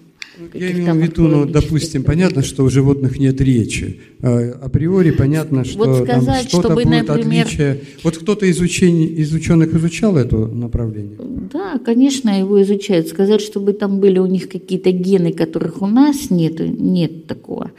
[0.55, 4.01] я имею в виду, ну, допустим, понятно, что у животных нет речи.
[4.21, 7.47] А, априори понятно, что вот сказать, там что-то чтобы, будет например...
[7.47, 7.81] отличие.
[8.03, 11.19] Вот кто-то из, учений, из ученых изучал это направление?
[11.53, 13.09] Да, конечно, его изучают.
[13.09, 17.71] Сказать, чтобы там были у них какие-то гены, которых у нас нет, нет такого.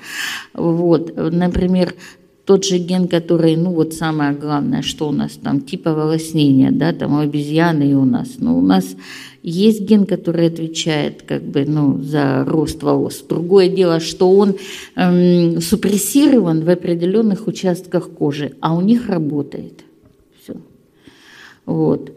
[0.54, 1.94] Вот, например,
[2.46, 6.94] тот же ген, который, ну вот самое главное, что у нас там, типа волоснения, да,
[6.94, 8.36] там у обезьяны и у нас.
[8.38, 8.96] Но у нас
[9.42, 13.24] есть ген, который отвечает как бы, ну, за рост волос.
[13.28, 14.56] Другое дело, что он
[14.96, 19.84] эм, супрессирован в определенных участках кожи, а у них работает.
[20.44, 20.54] Все.
[21.66, 22.12] Вот.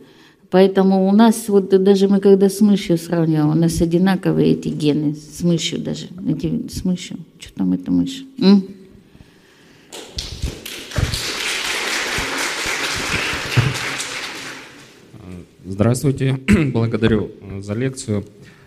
[0.51, 5.14] Поэтому у нас, вот даже мы когда с мышью сравниваем, у нас одинаковые эти гены,
[5.14, 7.18] с мышью даже, эти, с мышью.
[7.39, 8.24] Что там это мышь?
[8.39, 8.62] М?
[15.71, 16.39] Здравствуйте,
[16.73, 18.25] благодарю э, за лекцию.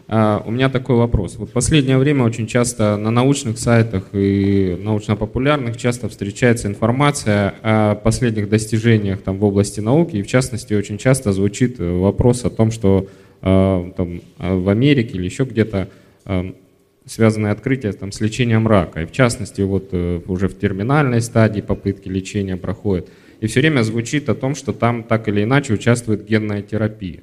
[0.07, 1.35] А, у меня такой вопрос.
[1.37, 8.49] Вот последнее время очень часто на научных сайтах и научно-популярных часто встречается информация о последних
[8.49, 12.69] достижениях там, в области науки, и в частности очень часто звучит э, вопрос о том,
[12.69, 13.07] что
[13.41, 15.89] э, там, в Америке или еще где-то
[17.03, 19.01] связанные открытия там, с лечением рака.
[19.01, 23.09] И в частности, вот уже в терминальной стадии попытки лечения проходят–
[23.41, 27.19] и все время звучит о том, что там так или иначе участвует генная терапия.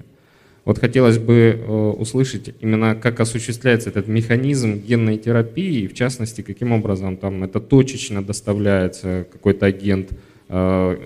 [0.65, 6.73] Вот хотелось бы э, услышать именно, как осуществляется этот механизм генной терапии, в частности, каким
[6.73, 10.11] образом там это точечно доставляется какой-то агент,
[10.51, 10.97] э,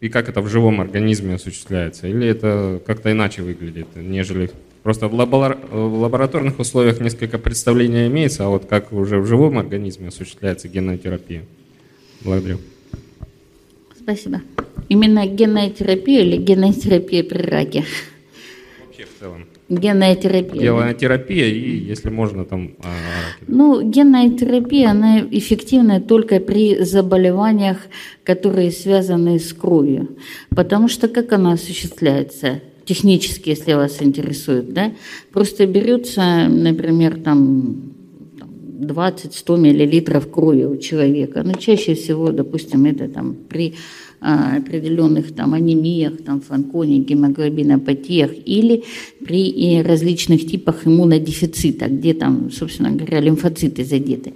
[0.00, 4.50] и как это в живом организме осуществляется, или это как-то иначе выглядит, нежели
[4.84, 10.68] Просто в лабораторных условиях несколько представления имеется, а вот как уже в живом организме осуществляется
[10.68, 11.42] генная терапия.
[12.22, 12.58] Благодарю.
[14.00, 14.40] Спасибо.
[14.88, 17.84] Именно генная терапия или генная терапия при раке?
[18.86, 19.46] Вообще в целом.
[19.68, 20.62] Генная терапия.
[20.62, 22.70] Генная терапия и, если можно, там...
[22.82, 22.88] А,
[23.46, 27.76] ну, генная терапия, она эффективна только при заболеваниях,
[28.24, 30.16] которые связаны с кровью.
[30.48, 32.62] Потому что как она осуществляется?
[32.86, 34.92] Технически, если вас интересует, да?
[35.32, 37.92] Просто берется, например, там
[38.80, 41.42] 20-100 миллилитров крови у человека.
[41.42, 48.84] Но чаще всего, допустим, это там при а, определенных там анемиях, там фланконе, гемоглобинопатиях или
[49.24, 54.34] при различных типах иммунодефицита, где там, собственно говоря, лимфоциты задеты.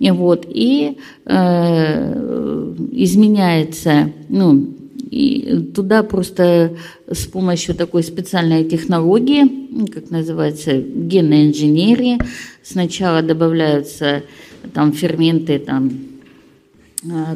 [0.00, 4.74] И вот, и э, изменяется, ну,
[5.10, 6.72] и туда просто
[7.08, 12.18] с помощью такой специальной технологии, как называется, генная инженерия,
[12.64, 14.24] сначала добавляются
[14.72, 15.90] там ферменты, там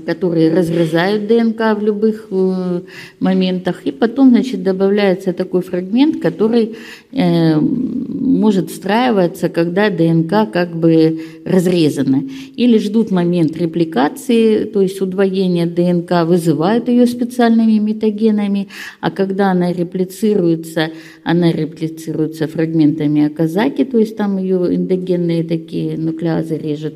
[0.06, 2.80] которые разрезают ДНК в любых э,
[3.20, 6.76] моментах, и потом, значит, добавляется такой фрагмент, который
[7.12, 12.22] э, может встраиваться, когда ДНК как бы разрезана.
[12.56, 18.68] Или ждут момент репликации, то есть удвоения ДНК, вызывают ее специальными метагенами,
[19.00, 20.90] а когда она реплицируется,
[21.24, 26.94] она реплицируется фрагментами Аказаки, то есть там ее эндогенные такие нуклеазы режут,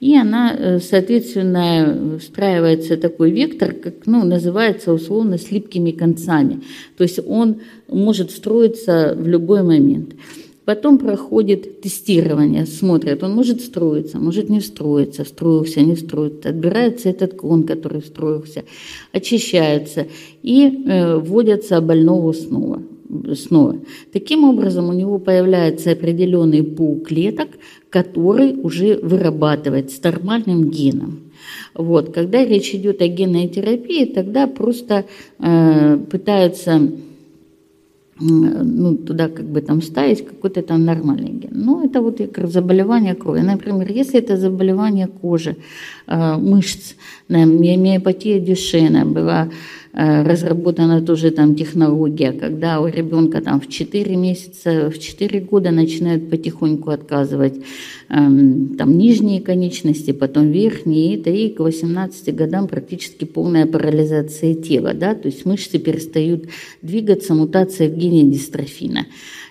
[0.00, 6.62] и она, э, соответственно, встраивается такой вектор, как ну, называется условно с липкими концами.
[6.96, 7.56] То есть он
[7.88, 10.14] может строиться в любой момент.
[10.64, 16.48] Потом проходит тестирование, смотрят, он может строиться, может не встроиться, встроился, не встроится.
[16.48, 18.64] Отбирается этот клон, который встроился,
[19.12, 20.06] очищается
[20.42, 22.82] и э, вводятся больного снова
[23.36, 23.78] снова.
[24.12, 27.48] Таким образом, у него появляется определенный пул клеток,
[27.94, 31.20] который уже вырабатывает с нормальным геном.
[31.74, 32.12] Вот.
[32.12, 35.04] Когда речь идет о генной терапии, тогда просто
[35.38, 36.90] э, пытаются
[38.18, 41.52] ну, туда как бы там ставить какой-то там нормальный ген.
[41.52, 43.40] Ну, это вот как заболевание крови.
[43.40, 45.56] Например, если это заболевание кожи,
[46.08, 46.94] э, мышц,
[47.28, 49.50] миопатия Дюшена была
[49.94, 56.30] разработана тоже там технология, когда у ребенка там в 4 месяца, в 4 года начинают
[56.30, 57.54] потихоньку отказывать
[58.08, 64.94] эм, там нижние конечности, потом верхние, да и к 18 годам практически полная парализация тела,
[64.94, 66.46] да, то есть мышцы перестают
[66.82, 69.06] двигаться, мутация в гене дистрофина.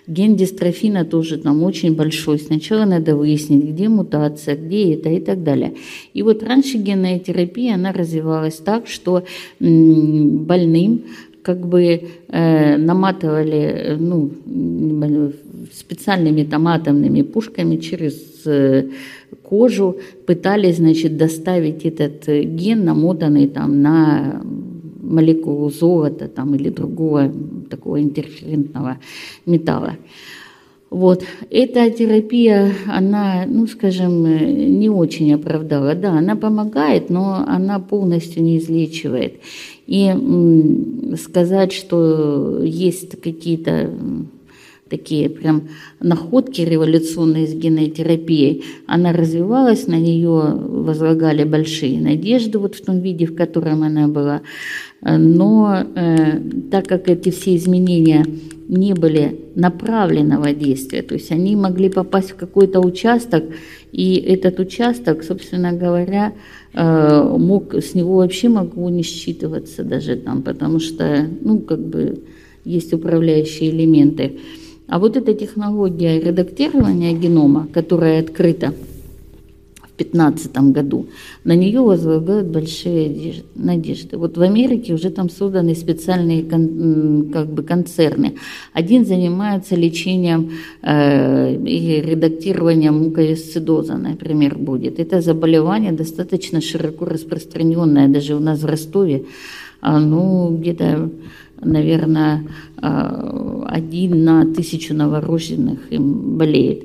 [0.06, 2.38] Ген дистрофина тоже там очень большой.
[2.38, 5.74] Сначала надо выяснить, где мутация, где это и так далее.
[6.12, 9.24] И вот раньше генная терапия, она развивалась так, что
[9.60, 11.04] больным
[11.42, 14.30] как бы э, наматывали ну,
[15.72, 18.88] специальными томатовными пушками через э,
[19.42, 24.42] кожу, пытались, значит, доставить этот ген, намотанный там на
[25.04, 27.30] молекулу золота там, или другого
[27.70, 28.98] такого интерферентного
[29.46, 29.96] металла.
[30.90, 31.24] Вот.
[31.50, 35.94] Эта терапия, она, ну, скажем, не очень оправдала.
[35.94, 39.40] Да, она помогает, но она полностью не излечивает.
[39.88, 40.14] И
[41.20, 43.90] сказать, что есть какие-то
[44.88, 45.68] такие прям
[46.00, 48.64] находки революционные с генной терапией.
[48.86, 54.42] Она развивалась, на нее возлагали большие надежды вот в том виде, в котором она была.
[55.00, 58.24] Но э, так как эти все изменения
[58.68, 63.44] не были направленного действия, то есть они могли попасть в какой-то участок,
[63.92, 66.32] и этот участок, собственно говоря,
[66.72, 72.22] э, мог, с него вообще могло не считываться даже там, потому что, ну, как бы
[72.64, 74.38] есть управляющие элементы.
[74.86, 78.74] А вот эта технология редактирования генома, которая открыта
[79.96, 81.06] 2015 году,
[81.44, 84.18] на нее возлагают большие надежды.
[84.18, 88.34] Вот в Америке уже там созданы специальные как бы концерны.
[88.72, 90.50] Один занимается лечением
[90.82, 94.98] э, и редактированием муковисцидоза, например, будет.
[94.98, 99.24] Это заболевание достаточно широко распространенное, даже у нас в Ростове,
[99.80, 101.10] ну, где-то
[101.64, 102.44] наверное,
[102.82, 106.84] э, один на тысячу новорожденных им болеет.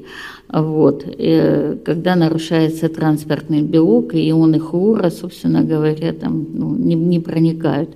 [0.51, 1.05] Вот.
[1.05, 7.89] И когда нарушается транспортный белок, и ионы хлора, собственно говоря, там ну, не, не проникают.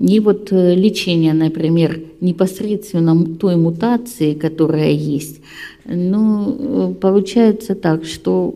[0.00, 5.40] И вот э, лечение, например, непосредственно той мутации, которая есть,
[5.84, 8.54] ну, получается так, что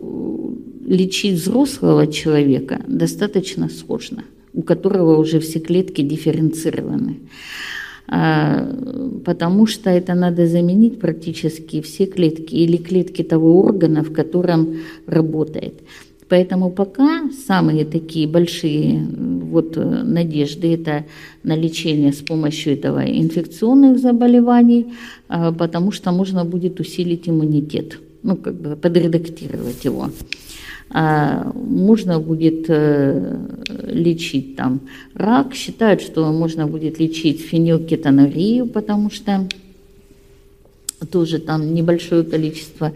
[0.85, 7.17] лечить взрослого человека достаточно сложно, у которого уже все клетки дифференцированы.
[8.11, 8.67] А,
[9.23, 15.75] потому что это надо заменить практически все клетки или клетки того органа, в котором работает.
[16.27, 19.05] Поэтому пока самые такие большие
[19.51, 21.05] вот э, надежды это
[21.43, 24.93] на лечение с помощью этого инфекционных заболеваний,
[25.27, 30.09] а, потому что можно будет усилить иммунитет, ну как бы подредактировать его.
[30.91, 33.37] А можно будет э,
[33.87, 34.81] лечить там
[35.13, 39.47] рак, считают, что можно будет лечить фенилкетонурию, потому что
[41.11, 42.91] тоже там небольшое количество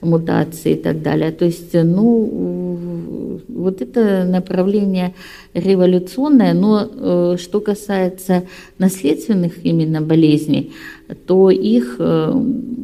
[0.00, 1.30] мутаций и так далее.
[1.30, 5.14] То есть, ну, вот это направление
[5.54, 8.44] революционное, но э, что касается
[8.78, 10.72] наследственных именно болезней,
[11.26, 12.32] то их э,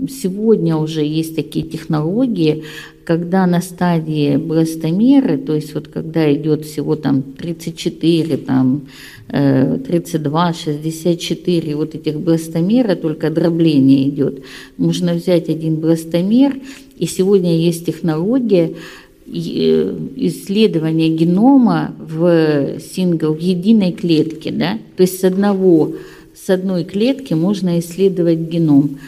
[0.08, 2.64] сегодня уже есть такие технологии,
[3.04, 8.82] когда на стадии бластомеры, то есть вот когда идет всего там 34, там
[9.28, 14.42] 32, 64 вот этих бластомера, только дробление идет.
[14.76, 16.54] Можно взять один бластомер,
[16.98, 18.74] и сегодня есть технология
[19.26, 25.94] э, исследования генома в сингл, в единой клетке, да, то есть с одного,
[26.34, 28.98] с одной клетки можно исследовать геном.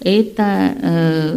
[0.00, 1.34] Это э,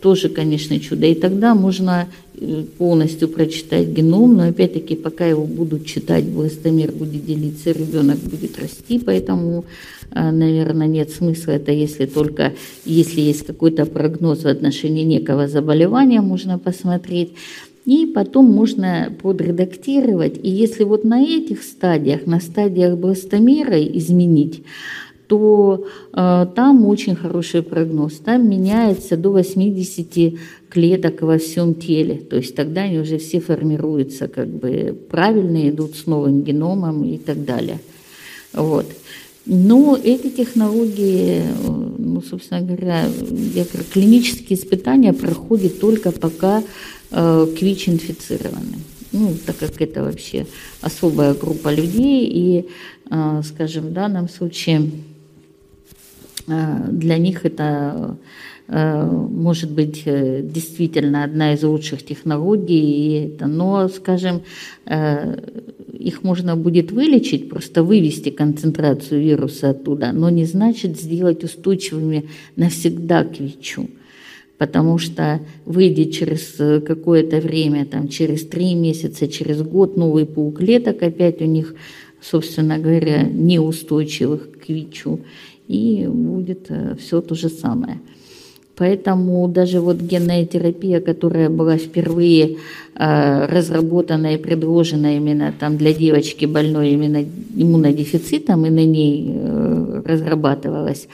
[0.00, 1.06] тоже, конечно, чудо.
[1.06, 7.24] И тогда можно э, полностью прочитать геном, но опять-таки, пока его будут читать, бластомер будет
[7.24, 9.64] делиться, ребенок будет расти, поэтому,
[10.10, 12.52] э, наверное, нет смысла это, если только,
[12.84, 17.32] если есть какой-то прогноз в отношении некого заболевания, можно посмотреть.
[17.84, 20.38] И потом можно подредактировать.
[20.42, 24.62] И если вот на этих стадиях, на стадиях бластомера изменить,
[25.28, 28.14] то э, там очень хороший прогноз.
[28.14, 30.34] Там меняется до 80
[30.70, 32.14] клеток во всем теле.
[32.16, 37.18] То есть тогда они уже все формируются как бы правильно, идут с новым геномом и
[37.18, 37.78] так далее.
[38.54, 38.86] Вот.
[39.44, 41.42] Но эти технологии,
[41.98, 43.04] ну, собственно говоря,
[43.54, 46.62] я говорю, клинические испытания проходят только пока
[47.10, 48.78] э, КВИЧ инфицированы.
[49.12, 50.46] Ну, так как это вообще
[50.82, 52.68] особая группа людей, и,
[53.10, 55.07] э, скажем, в данном случае Э,
[56.48, 58.16] для них это
[58.68, 64.42] э, может быть э, действительно одна из лучших технологий, но, скажем,
[65.98, 72.24] их можно будет вылечить, просто вывести концентрацию вируса оттуда, но не значит сделать устойчивыми
[72.56, 73.90] навсегда к ВИЧу.
[74.56, 81.02] Потому что выйдя через какое-то время, там, через три месяца, через год, новый пул клеток
[81.02, 81.74] опять у них,
[82.20, 85.20] собственно говоря, неустойчивых к ВИЧу
[85.68, 88.00] и будет э, все то же самое.
[88.76, 92.58] Поэтому даже вот генная терапия, которая была впервые
[92.98, 101.06] разработана и предложена именно там для девочки больной именно иммунодефицитом, и на ней э, разрабатывалась,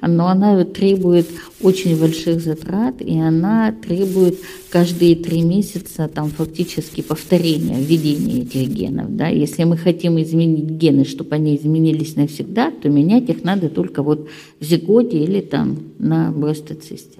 [0.00, 1.26] но она требует
[1.60, 4.38] очень больших затрат, и она требует
[4.70, 9.16] каждые три месяца там фактически повторения, введения этих генов.
[9.16, 9.26] Да?
[9.26, 14.28] Если мы хотим изменить гены, чтобы они изменились навсегда, то менять их надо только вот
[14.60, 17.18] в зиготе или там на бластоцисте.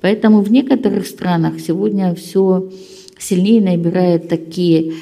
[0.00, 2.70] Поэтому в некоторых странах сегодня все
[3.22, 4.94] сильнее набирает такие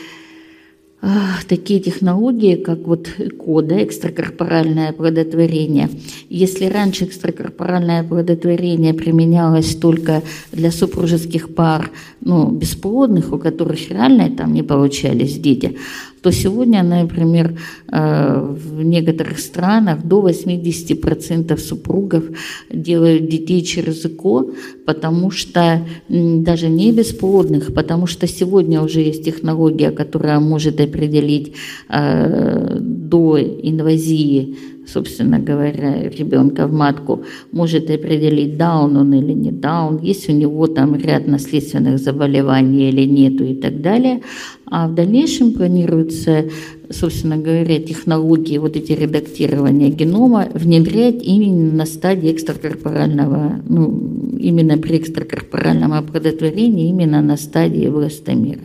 [1.48, 5.88] такие технологии, как вот ЭКО, да, экстракорпоральное оплодотворение.
[6.28, 10.22] Если раньше экстракорпоральное оплодотворение применялось только
[10.52, 11.90] для супружеских пар,
[12.20, 15.78] ну, бесплодных, у которых реально там не получались дети,
[16.22, 17.58] то сегодня, например,
[17.90, 22.24] э, в некоторых странах до 80% супругов
[22.72, 24.46] делают детей через ЭКО,
[24.86, 31.54] потому что даже не бесплодных, потому что сегодня уже есть технология, которая может определить
[31.88, 34.56] э, до инвазии
[34.92, 40.66] собственно говоря, ребенка в матку, может определить, даун он или не даун, есть у него
[40.66, 44.22] там ряд наследственных заболеваний или нету и так далее.
[44.66, 46.44] А в дальнейшем планируется,
[46.90, 54.98] собственно говоря, технологии вот эти редактирования генома внедрять именно на стадии экстракорпорального, ну, именно при
[54.98, 58.60] экстракорпоральном оплодотворении, именно на стадии властомеров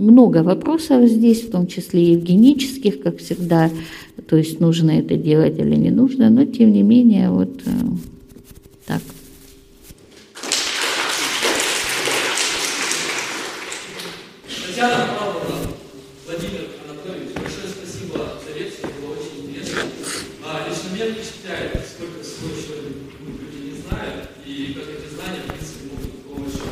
[0.00, 3.70] много вопросов здесь, в том числе и евгенических, как всегда,
[4.30, 7.70] то есть нужно это делать или не нужно, но тем не менее вот э,
[8.86, 9.02] так.
[14.68, 15.72] Татьяна Павловна,
[16.24, 19.80] Владимир Анатольевич, большое спасибо за лекцию, было очень интересно.
[20.46, 25.50] А, лично меня впечатляет, сколько свой человек люди не знают, и как эти знания, в
[25.50, 26.70] принципе, могут помочь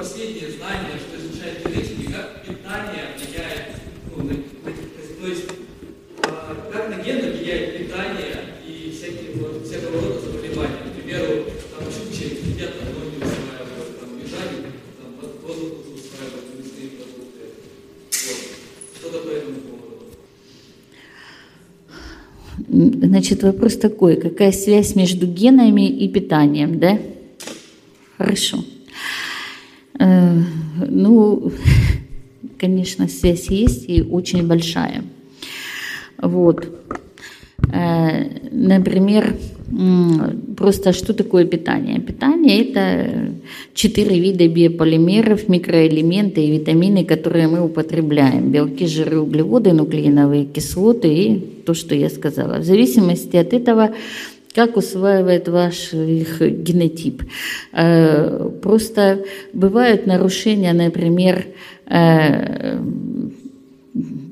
[0.00, 3.10] последнее знание, что изучает генетики, как питание
[23.20, 26.98] Значит, вопрос такой, какая связь между генами и питанием, да?
[28.16, 28.64] Хорошо.
[29.98, 30.42] Э,
[30.88, 31.52] ну,
[32.58, 35.04] конечно, связь есть и очень большая.
[36.16, 36.66] Вот.
[37.72, 39.34] Э, например,
[40.56, 42.00] просто что такое питание?
[42.00, 43.32] Питание– это
[43.74, 48.50] четыре вида биополимеров, микроэлементы и витамины, которые мы употребляем.
[48.50, 52.58] Белки, жиры, углеводы, нуклеиновые кислоты и то, что я сказала.
[52.58, 53.90] В зависимости от этого
[54.54, 57.22] как усваивает ваш их генотип.
[57.72, 61.46] Э, просто бывают нарушения, например,
[61.86, 62.78] э,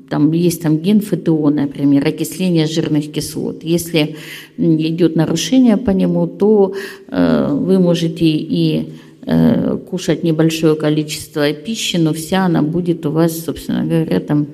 [0.09, 3.63] там есть там ген ФТО, например, окисление жирных кислот.
[3.63, 4.15] Если
[4.57, 6.73] идет нарушение по нему, то
[7.07, 8.89] э, вы можете и
[9.25, 14.47] э, кушать небольшое количество пищи, но вся она будет у вас, собственно говоря, там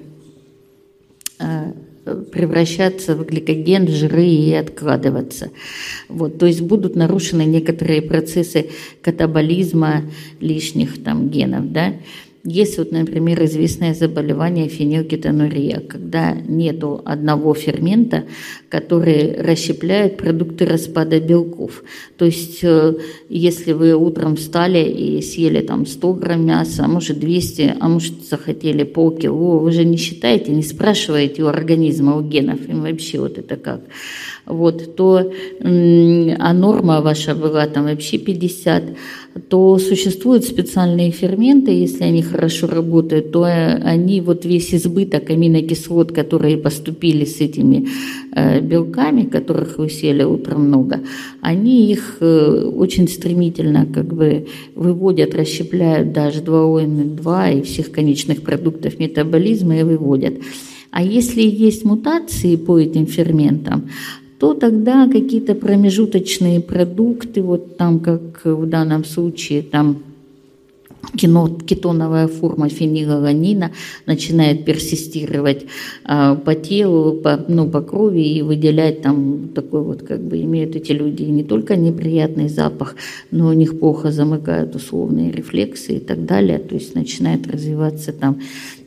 [1.39, 1.71] э,
[2.31, 5.49] превращаться в гликоген, в жиры и откладываться.
[6.07, 8.67] Вот, то есть будут нарушены некоторые процессы
[9.01, 10.03] катаболизма
[10.39, 11.93] лишних там генов, да.
[12.47, 18.25] Есть вот, например, известное заболевание фенилкетонурия, когда нету одного фермента,
[18.69, 21.83] который расщепляет продукты распада белков.
[22.19, 22.97] То есть, э,
[23.29, 28.29] если вы утром встали и съели там 100 грамм мяса, а может 200, а может
[28.29, 33.39] захотели полкило, вы же не считаете, не спрашиваете у организма, у генов, им вообще вот
[33.39, 33.81] это как
[34.45, 38.83] вот, то, а норма ваша была там вообще 50,
[39.49, 46.57] то существуют специальные ферменты, если они хорошо работают, то они вот весь избыток аминокислот, которые
[46.57, 47.87] поступили с этими
[48.33, 51.01] э, белками, которых вы съели утром много,
[51.41, 58.99] они их э, очень стремительно как бы выводят, расщепляют даже 2ОН2 и всех конечных продуктов
[58.99, 60.35] метаболизма и выводят.
[60.91, 63.89] А если есть мутации по этим ферментам,
[64.39, 69.97] то тогда какие-то промежуточные продукты, вот там, как в данном случае, там
[71.65, 73.71] кетоновая форма фенилаланина
[74.05, 75.65] начинает персистировать
[76.03, 80.75] а, по телу, по, ну, по крови и выделять там такой вот, как бы имеют
[80.75, 82.95] эти люди не только неприятный запах,
[83.31, 88.39] но у них плохо замыкают условные рефлексы и так далее, то есть начинает развиваться там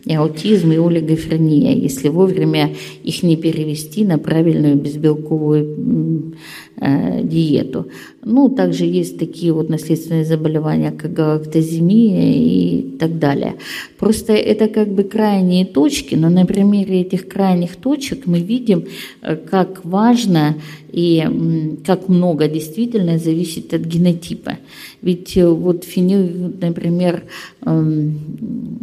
[0.05, 2.74] и аутизм, и олигофрения, если вовремя
[3.05, 6.35] их не перевести на правильную безбелковую
[6.81, 7.87] диету.
[8.25, 13.55] Ну, также есть такие вот наследственные заболевания, как галактоземия и так далее.
[13.99, 18.85] Просто это как бы крайние точки, но на примере этих крайних точек мы видим,
[19.23, 20.55] э, как важно
[20.93, 24.59] и как много действительно зависит от генотипа.
[25.02, 27.23] Ведь э, вот фенил, например,
[27.65, 28.19] эм,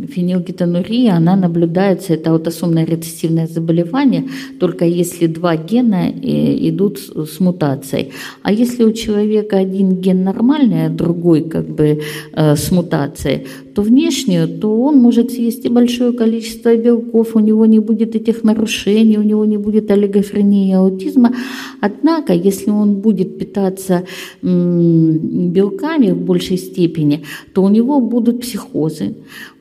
[0.10, 4.26] фенилкетонурия, она наблюдается, это аутосомное рецессивное заболевание,
[4.60, 8.12] только если два гена э, идут с мутацией.
[8.44, 12.02] А если у человека один ген нормальный, а другой как бы
[12.34, 17.66] э, с мутацией, то внешне, то он может съесть и большое количество белков, у него
[17.66, 21.36] не будет этих нарушений, у него не будет олигофрении, аутизма.
[21.82, 24.06] Однако, если он будет питаться
[24.42, 27.24] белками в большей степени,
[27.54, 29.16] то у него будут психозы,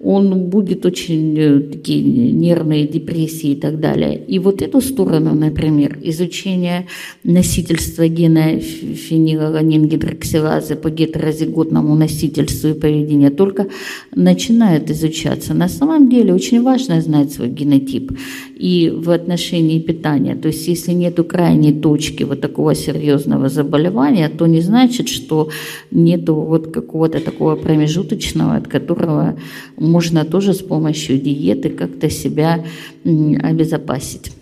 [0.05, 4.20] он будет очень э, такие нервные депрессии и так далее.
[4.28, 6.86] И вот эту сторону, например, изучения
[7.24, 13.66] носительства гена фенилаланин-гидроксилазы по гетерозиготному носительству и поведению только
[14.14, 15.55] начинает изучаться.
[15.55, 18.12] На самом деле очень важно знать свой генотип
[18.56, 20.36] и в отношении питания.
[20.36, 25.48] То есть если нет крайней точки вот такого серьезного заболевания, то не значит, что
[25.90, 29.36] нет вот какого-то такого промежуточного, от которого
[29.94, 32.64] можно тоже с помощью диеты как-то себя
[33.04, 34.32] обезопасить.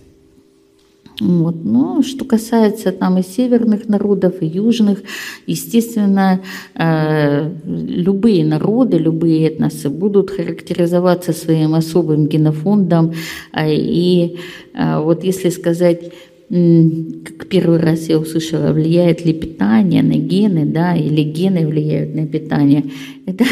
[1.21, 1.57] Вот.
[1.65, 5.03] Но что касается там и северных народов, и южных,
[5.47, 6.41] естественно,
[6.75, 13.13] э, любые народы, любые этносы будут характеризоваться своим особым генофондом.
[13.53, 14.37] Э, и
[14.75, 16.13] э, вот если сказать
[17.25, 22.27] как первый раз я услышала, влияет ли питание на гены, да, или гены влияют на
[22.27, 22.85] питание.
[23.25, 23.45] Это,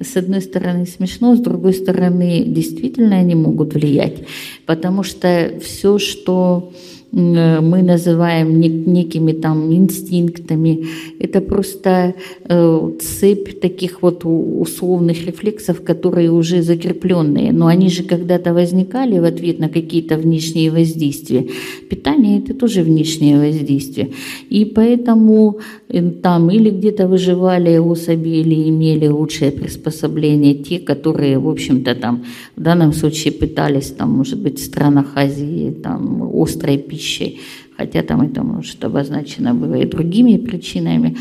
[0.00, 4.24] с одной стороны, смешно, с другой стороны, действительно они могут влиять,
[4.66, 6.72] потому что все, что
[7.10, 10.84] мы называем некими там инстинктами.
[11.18, 12.14] Это просто
[12.44, 17.52] э, цепь таких вот условных рефлексов, которые уже закрепленные.
[17.52, 21.46] Но они же когда-то возникали в ответ на какие-то внешние воздействия.
[21.88, 24.10] Питание– это тоже внешнее воздействие.
[24.50, 31.48] И поэтому э, там или где-то выживали особи, или имели лучшее приспособление те, которые, в
[31.48, 32.24] общем-то, там
[32.54, 37.40] в данном случае пытались, там, может быть, в странах Азии, там, острой пищей пищей.
[37.78, 41.16] хотя там это может обозначено было и другими причинами.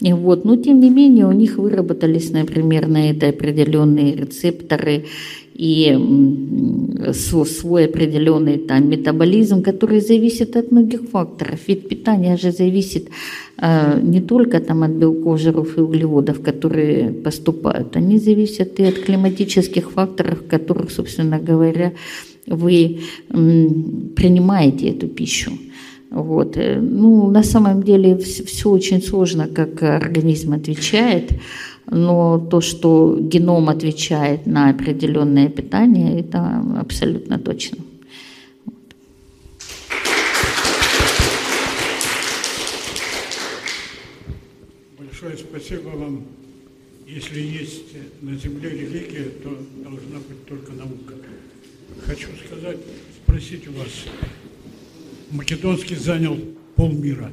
[0.00, 0.44] И вот.
[0.44, 5.04] Но тем не менее у них выработались, например, на это определенные рецепторы
[5.54, 5.96] и
[7.44, 11.60] свой определенный там метаболизм, который зависит от многих факторов.
[11.68, 13.08] Ведь питание же зависит
[13.58, 18.94] э, не только там от белков, жиров и углеводов, которые поступают, они зависят и от
[18.94, 21.92] климатических факторов, которых, собственно говоря,
[22.46, 23.00] вы
[24.16, 25.52] принимаете эту пищу.
[26.10, 26.56] Вот.
[26.56, 31.32] Э, ну, на самом деле все очень сложно, как организм отвечает,
[31.90, 37.78] но то, что геном отвечает на определенное питание, это абсолютно точно.
[44.98, 46.24] Большое спасибо вам.
[47.06, 47.92] Если есть
[48.22, 49.50] на Земле религия, то
[49.82, 51.14] должна быть только наука.
[52.06, 52.78] Хочу сказать,
[53.22, 53.88] спросить у вас,
[55.30, 56.38] Македонский занял
[56.76, 57.30] полмира.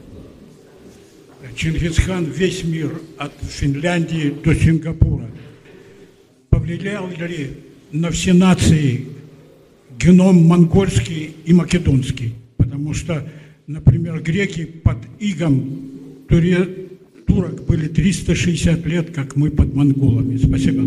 [1.55, 5.29] Чингисхан весь мир от Финляндии до Сингапура.
[6.49, 7.51] Повлиял ли
[7.91, 9.05] на все нации
[9.99, 12.33] геном монгольский и македонский?
[12.57, 13.27] Потому что,
[13.67, 15.79] например, греки под игом
[16.27, 20.37] турок были 360 лет, как мы под монголами.
[20.37, 20.81] Спасибо.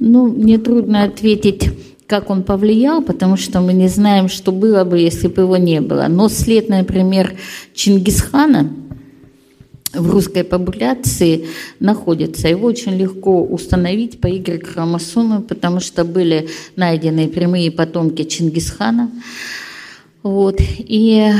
[0.00, 1.70] Ну, мне трудно ответить
[2.10, 5.80] как он повлиял, потому что мы не знаем, что было бы, если бы его не
[5.80, 6.08] было.
[6.08, 7.34] Но след, например,
[7.72, 8.68] Чингисхана
[9.94, 11.46] в русской популяции
[11.78, 12.48] находится.
[12.48, 19.10] Его очень легко установить по Y-хромосоме, потому что были найдены прямые потомки Чингисхана.
[20.24, 20.56] Вот.
[20.60, 21.32] И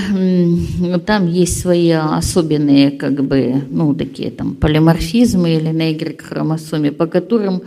[1.05, 7.62] там есть свои особенные, как бы, ну, такие там полиморфизмы или на Y-хромосоме, по которым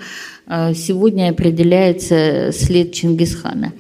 [0.48, 3.74] сегодня определяется след Чингисхана.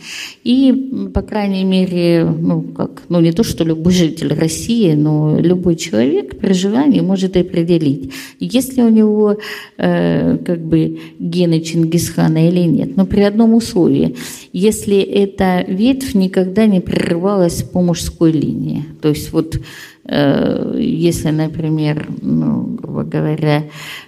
[0.44, 5.76] И, по крайней мере, ну, как, ну, не то, что любой житель России, но любой
[5.76, 9.38] человек при желании может определить, есть ли у него
[9.77, 12.95] э, как бы гены Чингисхана или нет.
[12.95, 14.15] Но при одном условии,
[14.53, 18.85] если эта ветвь никогда не прерывалась по мужской линии.
[19.02, 19.60] То есть вот
[20.06, 23.64] э, если, например, ну, грубо говоря,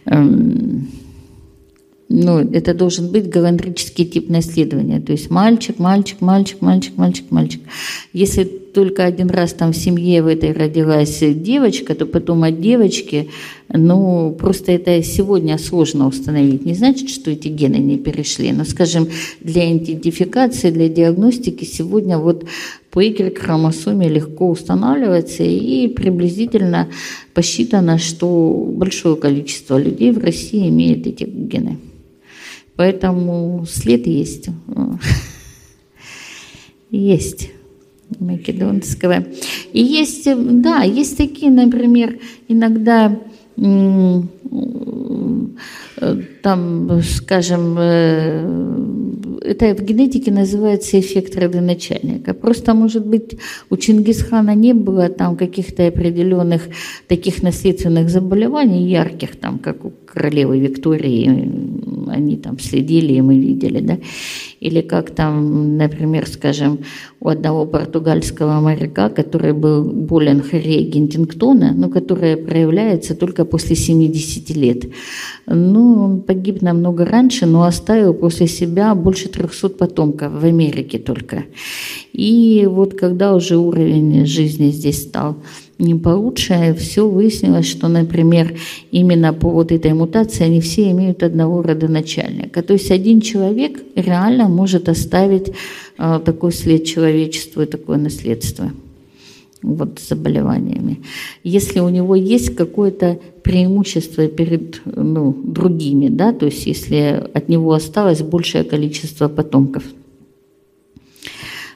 [0.06, 0.24] э,
[2.08, 5.00] ну, это должен быть галандрический тип наследования.
[5.00, 7.62] То есть мальчик, мальчик, мальчик, мальчик, мальчик, мальчик.
[8.14, 13.30] Если только один раз там в семье в этой родилась девочка, то потом от девочки,
[13.70, 16.64] ну, просто это сегодня сложно установить.
[16.64, 19.08] Не значит, что эти гены не перешли, но, скажем,
[19.40, 22.46] для идентификации, для диагностики сегодня вот
[22.92, 26.88] по Y-хромосоме легко устанавливается и приблизительно
[27.34, 31.78] посчитано, что большое количество людей в России имеет эти гены.
[32.76, 34.50] Поэтому след есть.
[36.92, 37.50] Есть
[38.20, 39.26] македонского.
[39.74, 40.30] И есть,
[40.62, 43.20] да, есть такие, например, иногда
[46.42, 48.46] там, скажем, э,
[49.42, 52.34] это в генетике называется эффект родоначальника.
[52.34, 53.38] Просто, может быть,
[53.70, 56.64] у Чингисхана не было там каких-то определенных
[57.08, 61.50] таких наследственных заболеваний ярких, там, как у королевы Виктории,
[62.10, 63.98] они там следили, и мы видели, да.
[64.60, 66.80] Или как там, например, скажем,
[67.20, 74.56] у одного португальского моряка, который был болен хореей Гентингтона, но которая проявляется только после 70
[74.56, 74.86] лет.
[75.46, 81.46] Ну, он погиб намного раньше, но оставил после себя больше 300 потомков в Америке только.
[82.14, 85.38] И вот когда уже уровень жизни здесь стал
[85.78, 88.58] не получше, все выяснилось, что, например,
[88.92, 92.62] именно по вот этой мутации они все имеют одного родоначальника.
[92.62, 95.52] То есть один человек реально может оставить
[95.98, 98.72] э, такой след человечеству и такое наследство
[99.62, 101.02] вот, с заболеваниями.
[101.44, 107.74] Если у него есть какое-то преимущество перед ну, другими, да, то есть если от него
[107.74, 109.84] осталось большее количество потомков,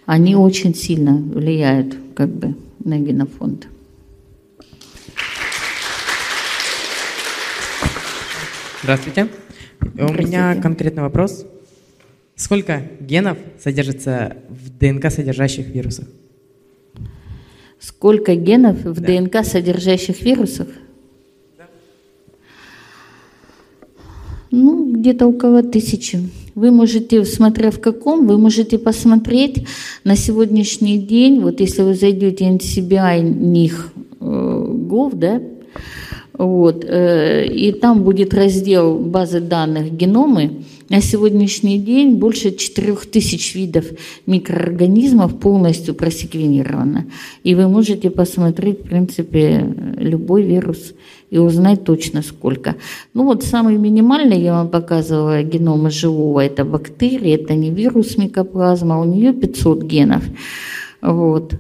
[0.05, 3.67] они очень сильно влияют как бы на генофонд.
[8.81, 9.27] Здравствуйте.
[9.81, 11.45] У меня конкретный вопрос.
[12.35, 16.07] Сколько генов содержится в ДНК содержащих вирусах?
[17.77, 19.07] Сколько генов в да.
[19.07, 20.67] ДНК содержащих вирусах?
[21.57, 21.65] Да.
[24.49, 26.29] Ну, где-то около тысячи.
[26.55, 29.67] Вы можете, смотря в каком, вы можете посмотреть
[30.05, 33.91] на сегодняшний день, вот если вы зайдете в NCBI них
[34.21, 35.41] э, Gov, да,
[36.39, 40.63] Вот, э, и там будет раздел базы данных геномы.
[40.87, 43.85] На сегодняшний день больше 4000 видов
[44.25, 47.07] микроорганизмов полностью просеквенировано.
[47.43, 50.93] И вы можете посмотреть, в принципе, любой вирус
[51.29, 52.75] и узнать точно сколько.
[53.13, 59.01] Ну вот самый минимальный, я вам показывала, генома живого, это бактерия, это не вирус микоплазма,
[59.01, 60.23] у нее 500 генов.
[61.01, 61.53] Вот.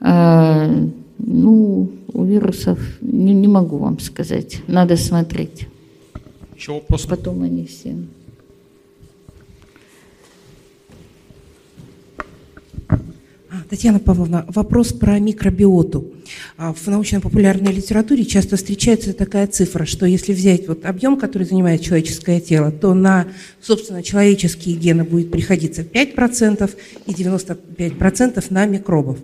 [0.00, 0.70] А,
[1.18, 4.62] ну, у вирусов не, не могу вам сказать.
[4.66, 5.66] Надо смотреть.
[6.56, 7.06] Еще вопрос?
[7.06, 7.96] Потом они все.
[13.50, 16.12] А, Татьяна Павловна, вопрос про микробиоту.
[16.56, 21.82] А, в научно-популярной литературе часто встречается такая цифра, что если взять вот объем, который занимает
[21.82, 23.26] человеческое тело, то на,
[23.60, 26.70] собственно, человеческие гены будет приходиться 5%
[27.06, 29.18] и 95% на микробов.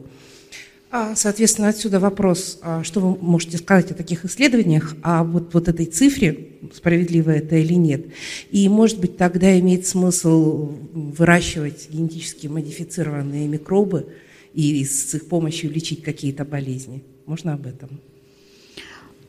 [0.93, 5.69] А, Соответственно, отсюда вопрос, а, что вы можете сказать о таких исследованиях, а вот, вот
[5.69, 8.07] этой цифре, справедливо это или нет.
[8.51, 14.09] И, может быть, тогда имеет смысл выращивать генетически модифицированные микробы
[14.53, 17.05] и с их помощью лечить какие-то болезни.
[17.25, 18.01] Можно об этом?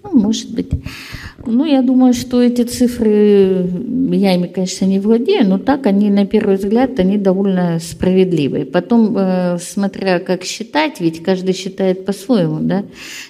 [0.04, 0.72] Ну, может быть.
[1.46, 3.68] Ну, я думаю, что эти цифры,
[4.12, 8.66] я ими, конечно, не владею, но так они, на первый взгляд, они довольно справедливые.
[8.66, 12.84] Потом, э, смотря как считать, ведь каждый считает по-своему, да.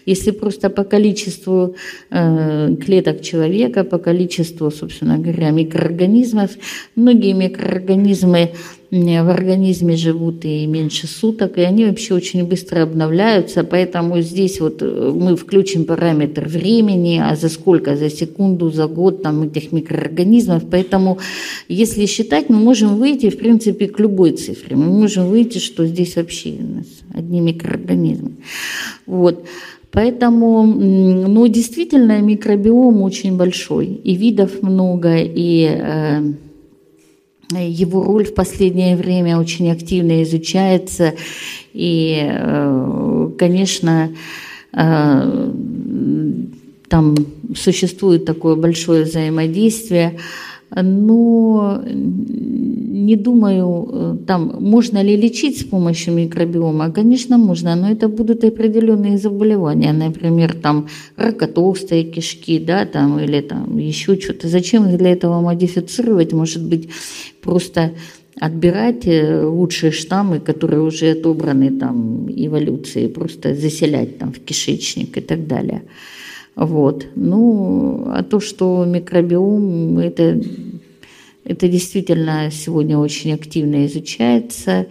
[0.05, 1.75] Если просто по количеству
[2.09, 6.51] э, клеток человека, по количеству, собственно говоря, микроорганизмов,
[6.95, 8.51] многие микроорганизмы
[8.91, 14.81] в организме живут и меньше суток, и они вообще очень быстро обновляются, поэтому здесь вот
[14.81, 20.63] э, мы включим параметр времени, а за сколько, за секунду, за год там этих микроорганизмов,
[20.69, 21.19] поэтому
[21.69, 26.17] если считать, мы можем выйти, в принципе, к любой цифре, мы можем выйти, что здесь
[26.17, 28.31] вообще у нас одни микроорганизмы.
[29.05, 29.45] Вот.
[29.91, 36.33] Поэтому, ну, действительно, микробиом очень большой, и видов много, и э,
[37.57, 41.13] его роль в последнее время очень активно изучается.
[41.73, 44.11] И, э, конечно,
[44.73, 45.51] э,
[46.89, 47.15] там
[47.55, 50.19] существует такое большое взаимодействие
[50.75, 56.91] но не думаю, э, там, можно ли лечить с помощью микробиома.
[56.91, 60.87] Конечно, можно, но это будут определенные заболевания, например, там,
[61.17, 64.47] рака толстой кишки, да, там, или там еще что-то.
[64.47, 66.33] Зачем их для этого модифицировать?
[66.33, 66.89] Может быть,
[67.41, 67.91] просто
[68.39, 75.21] отбирать э, лучшие штаммы, которые уже отобраны там эволюцией, просто заселять там в кишечник и
[75.21, 75.81] так далее.
[76.55, 77.07] Вот.
[77.15, 80.41] Ну, а то, что микробиом, это,
[81.43, 84.87] это действительно сегодня очень активно изучается,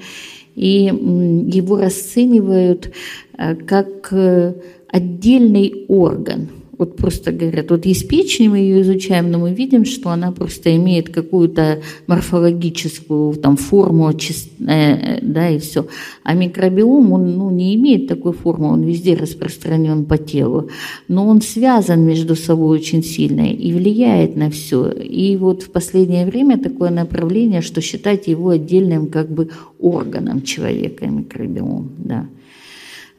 [0.55, 2.93] и его расценивают
[3.39, 4.55] э, как э,
[4.89, 6.49] отдельный орган–
[6.81, 10.74] вот просто говорят, вот есть печень, мы ее изучаем, но мы видим, что она просто
[10.77, 15.86] имеет какую-то морфологическую там, форму, э, да, и все.
[16.24, 20.70] А микробиом, он ну, не имеет такой формы, он везде распространен по телу,
[21.07, 24.90] но он связан между собой очень сильно и влияет на все.
[24.90, 31.07] И вот в последнее время такое направление, что считать его отдельным как бы органом человека,
[31.07, 32.27] микробиом, да.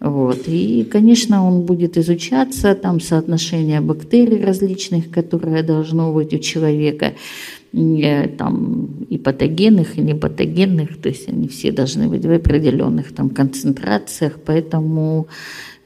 [0.01, 0.47] Вот.
[0.47, 7.13] И, конечно, он будет изучаться, там соотношение бактерий различных, которые должно быть у человека,
[7.71, 13.29] э, там и патогенных, и непатогенных, то есть они все должны быть в определенных там
[13.29, 15.27] концентрациях, поэтому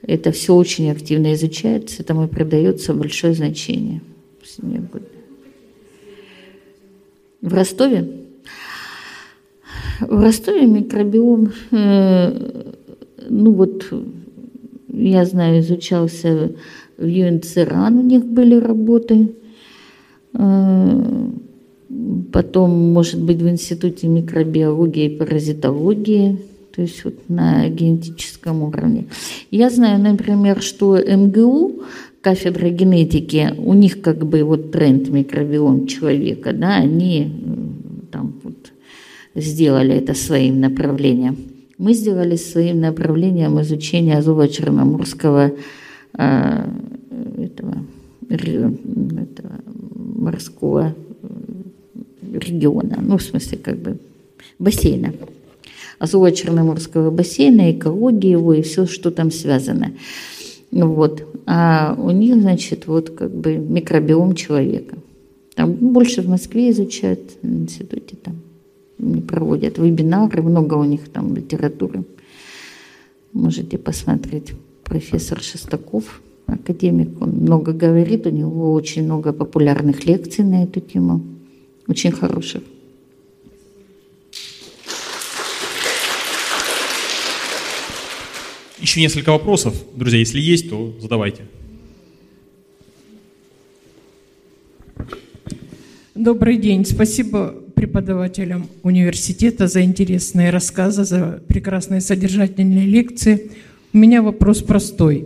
[0.02, 4.02] это все очень активно изучается, этому придается большое значение.
[7.42, 8.22] В Ростове?
[10.00, 12.75] В Ростове микробиом э,
[13.30, 13.86] ну вот,
[14.90, 16.52] я знаю, изучался
[16.98, 19.36] в ЮНЦРАН, у них были работы,
[20.34, 21.30] э,
[22.32, 26.38] потом, может быть, в Институте микробиологии и паразитологии,
[26.76, 29.06] то есть вот на генетическом уровне.
[29.52, 31.84] Я знаю, например, что МГУ,
[32.22, 37.32] кафедра генетики, у них как бы вот тренд микробиом человека, да, они
[38.12, 38.72] там вот
[39.36, 41.55] сделали это своим направлением.
[41.78, 45.58] Мы сделали своим направлением изучения Азово-Черноморского
[46.18, 46.70] э,
[47.38, 47.78] этого,
[48.30, 49.52] этого
[49.96, 50.96] морского
[52.22, 53.98] региона, ну, в смысле, как бы
[54.58, 55.14] бассейна.
[56.00, 59.92] Азово-Черноморского бассейна, экологии его и все, что там связано.
[60.72, 61.24] Вот.
[61.46, 64.98] А у них, значит, вот как бы микробиом человека.
[65.56, 68.36] Там больше в Москве изучают, в институте там
[69.28, 72.04] проводят вебинары, много у них там литературы.
[73.34, 74.54] Можете посмотреть.
[74.84, 81.24] Профессор Шестаков академик, он много говорит, у него очень много популярных лекций на эту тему,
[81.88, 82.62] очень хороших.
[88.80, 89.74] Еще несколько вопросов.
[89.96, 91.42] Друзья, если есть, то задавайте.
[96.14, 96.86] Добрый день.
[96.86, 103.52] Спасибо преподавателям университета за интересные рассказы, за прекрасные содержательные лекции.
[103.94, 105.26] У меня вопрос простой.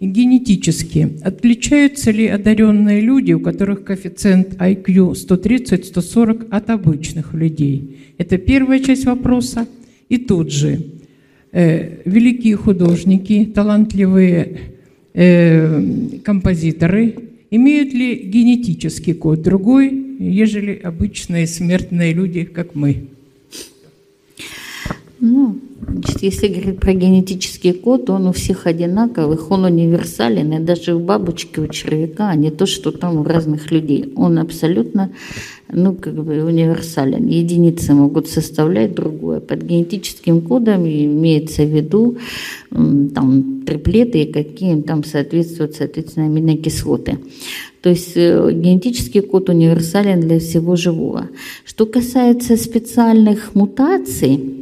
[0.00, 7.98] Генетически отличаются ли одаренные люди, у которых коэффициент IQ 130-140 от обычных людей?
[8.16, 9.66] Это первая часть вопроса.
[10.08, 10.80] И тут же,
[11.52, 14.58] э, великие художники, талантливые
[15.14, 15.82] э,
[16.24, 17.16] композиторы
[17.50, 23.08] имеют ли генетический код другой, ежели обычные смертные люди, как мы?
[25.20, 30.94] Ну, значит, если говорить про генетический код, он у всех одинаковых, он универсален, и даже
[30.94, 34.12] у бабочки, у червяка, а не то, что там у разных людей.
[34.14, 35.10] Он абсолютно,
[35.72, 37.26] ну, как бы универсален.
[37.26, 39.40] Единицы могут составлять другое.
[39.40, 42.18] Под генетическим кодом имеется в виду
[42.70, 47.18] там триплеты, какие там соответствуют, соответственно, аминокислоты.
[47.82, 51.28] То есть э, генетический код универсален для всего живого.
[51.64, 54.57] Что касается специальных мутаций,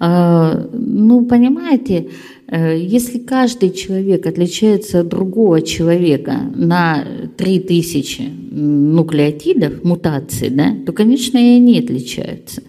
[0.00, 2.08] ну, понимаете,
[2.46, 7.04] э, если каждый человек отличается от другого человека на
[7.36, 12.62] 3000 нуклеотидов, мутаций, да, то, конечно, и они отличаются.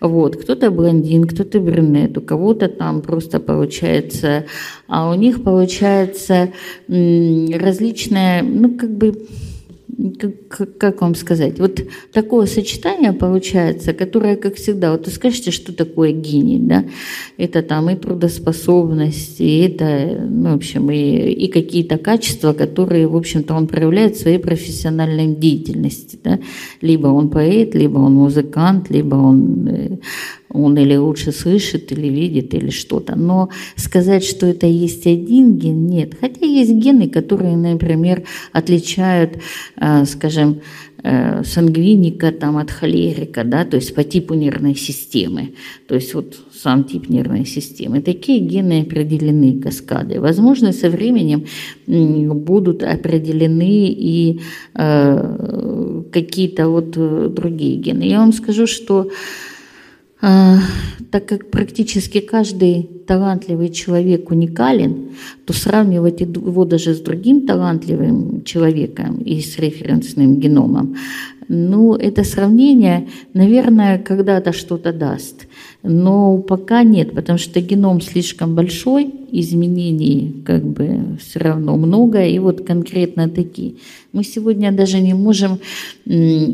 [0.00, 4.44] Вот, кто-то блондин, кто-то брюнет, у кого-то там просто получается,
[4.86, 6.50] а у них получается
[6.86, 9.14] различная, ну, как бы,
[10.18, 11.80] как, как вам сказать, вот
[12.12, 16.84] такое сочетание получается, которое, как всегда, вот вы скажете, что такое гений, да,
[17.36, 23.16] это там и трудоспособность, и это, ну, в общем, и, и какие-то качества, которые, в
[23.16, 26.38] общем-то, он проявляет в своей профессиональной деятельности, да,
[26.80, 29.98] либо он поэт, либо он музыкант, либо он э,
[30.50, 33.16] он или лучше слышит, или видит, или что-то.
[33.16, 36.14] Но сказать, что это есть один ген, нет.
[36.20, 38.22] Хотя есть гены, которые, например,
[38.52, 39.38] отличают,
[39.76, 40.60] э, скажем,
[41.02, 45.52] э, сангвиника там, от холерика, да, то есть по типу нервной системы.
[45.86, 48.00] То есть вот сам тип нервной системы.
[48.00, 50.20] Такие гены определены каскады.
[50.20, 51.44] Возможно, со временем
[51.86, 54.40] будут определены и
[54.74, 58.02] э, какие-то вот другие гены.
[58.02, 59.08] Я вам скажу, что
[60.20, 65.10] так как практически каждый талантливый человек уникален,
[65.44, 70.96] то сравнивать его даже с другим талантливым человеком и с референсным геномом,
[71.48, 75.46] ну, это сравнение, наверное, когда-то что-то даст.
[75.82, 82.38] Но пока нет, потому что геном слишком большой, изменений как бы все равно много, и
[82.38, 83.74] вот конкретно такие.
[84.12, 85.58] Мы сегодня даже не можем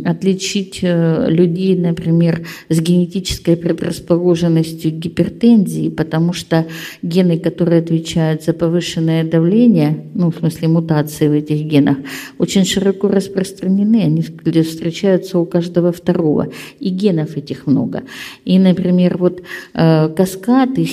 [0.05, 6.67] отличить э, людей, например, с генетической предрасположенностью гипертензии, потому что
[7.03, 11.99] гены, которые отвечают за повышенное давление, ну, в смысле мутации в этих генах,
[12.39, 14.23] очень широко распространены, они
[14.85, 16.49] встречаются у каждого второго,
[16.79, 18.03] и генов этих много.
[18.45, 19.43] И, например, вот
[19.73, 20.91] э, каскад, их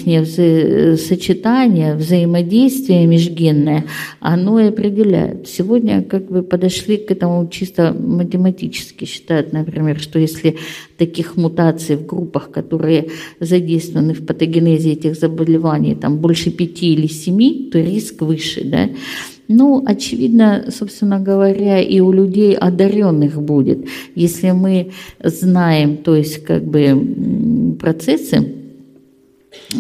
[0.98, 3.84] сочетание, взаимодействие межгенное,
[4.22, 5.50] оно и определяет.
[5.50, 9.04] Сегодня как бы подошли к этому чисто математически.
[9.04, 10.58] Считают, например, что если
[11.02, 13.08] таких мутаций в группах, которые
[13.40, 18.64] задействованы в патогенезе этих заболеваний, там больше пяти или семи, то риск выше.
[18.64, 18.90] Да?
[19.48, 23.88] Ну, очевидно, собственно говоря, и у людей одаренных будет.
[24.14, 24.92] Если мы
[25.24, 28.56] знаем, то есть как бы процессы,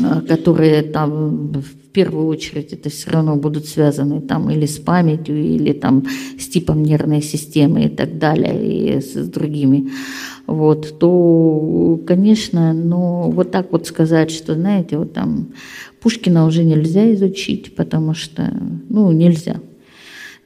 [0.03, 5.37] а, которые там в первую очередь это все равно будут связаны там или с памятью,
[5.37, 6.03] или там
[6.39, 9.89] с типом нервной системы и так далее, и с, с другими,
[10.47, 15.49] вот, то, конечно, ну, вот так вот сказать, что, знаете, вот там
[16.01, 18.53] Пушкина уже нельзя изучить, потому что,
[18.89, 19.57] ну, нельзя,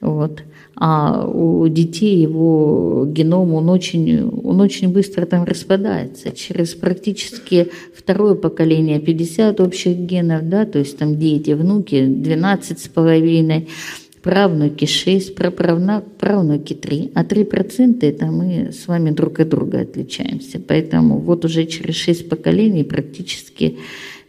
[0.00, 0.42] вот.
[0.78, 6.32] А у детей его геном, он очень, он очень быстро там распадается.
[6.32, 12.88] Через практически второе поколение 50 общих генов, да, то есть там дети, внуки 12 с
[12.88, 13.68] половиной,
[14.26, 15.34] правнуки 6,
[16.18, 20.58] правнуки 3, а 3% это мы с вами друг от друга отличаемся.
[20.58, 23.78] Поэтому вот уже через 6 поколений практически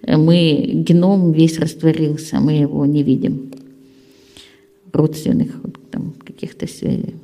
[0.08, 3.52] мы, геном весь растворился, мы его не видим
[4.94, 5.50] родственных
[5.90, 7.16] там, каких-то связей.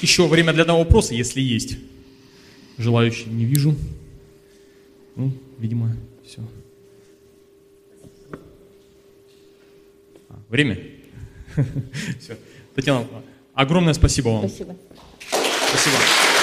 [0.00, 1.78] Еще время для одного вопроса, если есть.
[2.76, 3.76] Желающих не вижу.
[5.14, 5.30] Ну,
[5.60, 5.96] видимо,
[6.26, 6.42] все.
[10.48, 10.78] Время?
[12.20, 12.36] Все.
[12.74, 13.06] Татьяна,
[13.54, 14.48] огромное спасибо вам.
[14.48, 14.76] Спасибо.
[15.68, 16.37] Спасибо.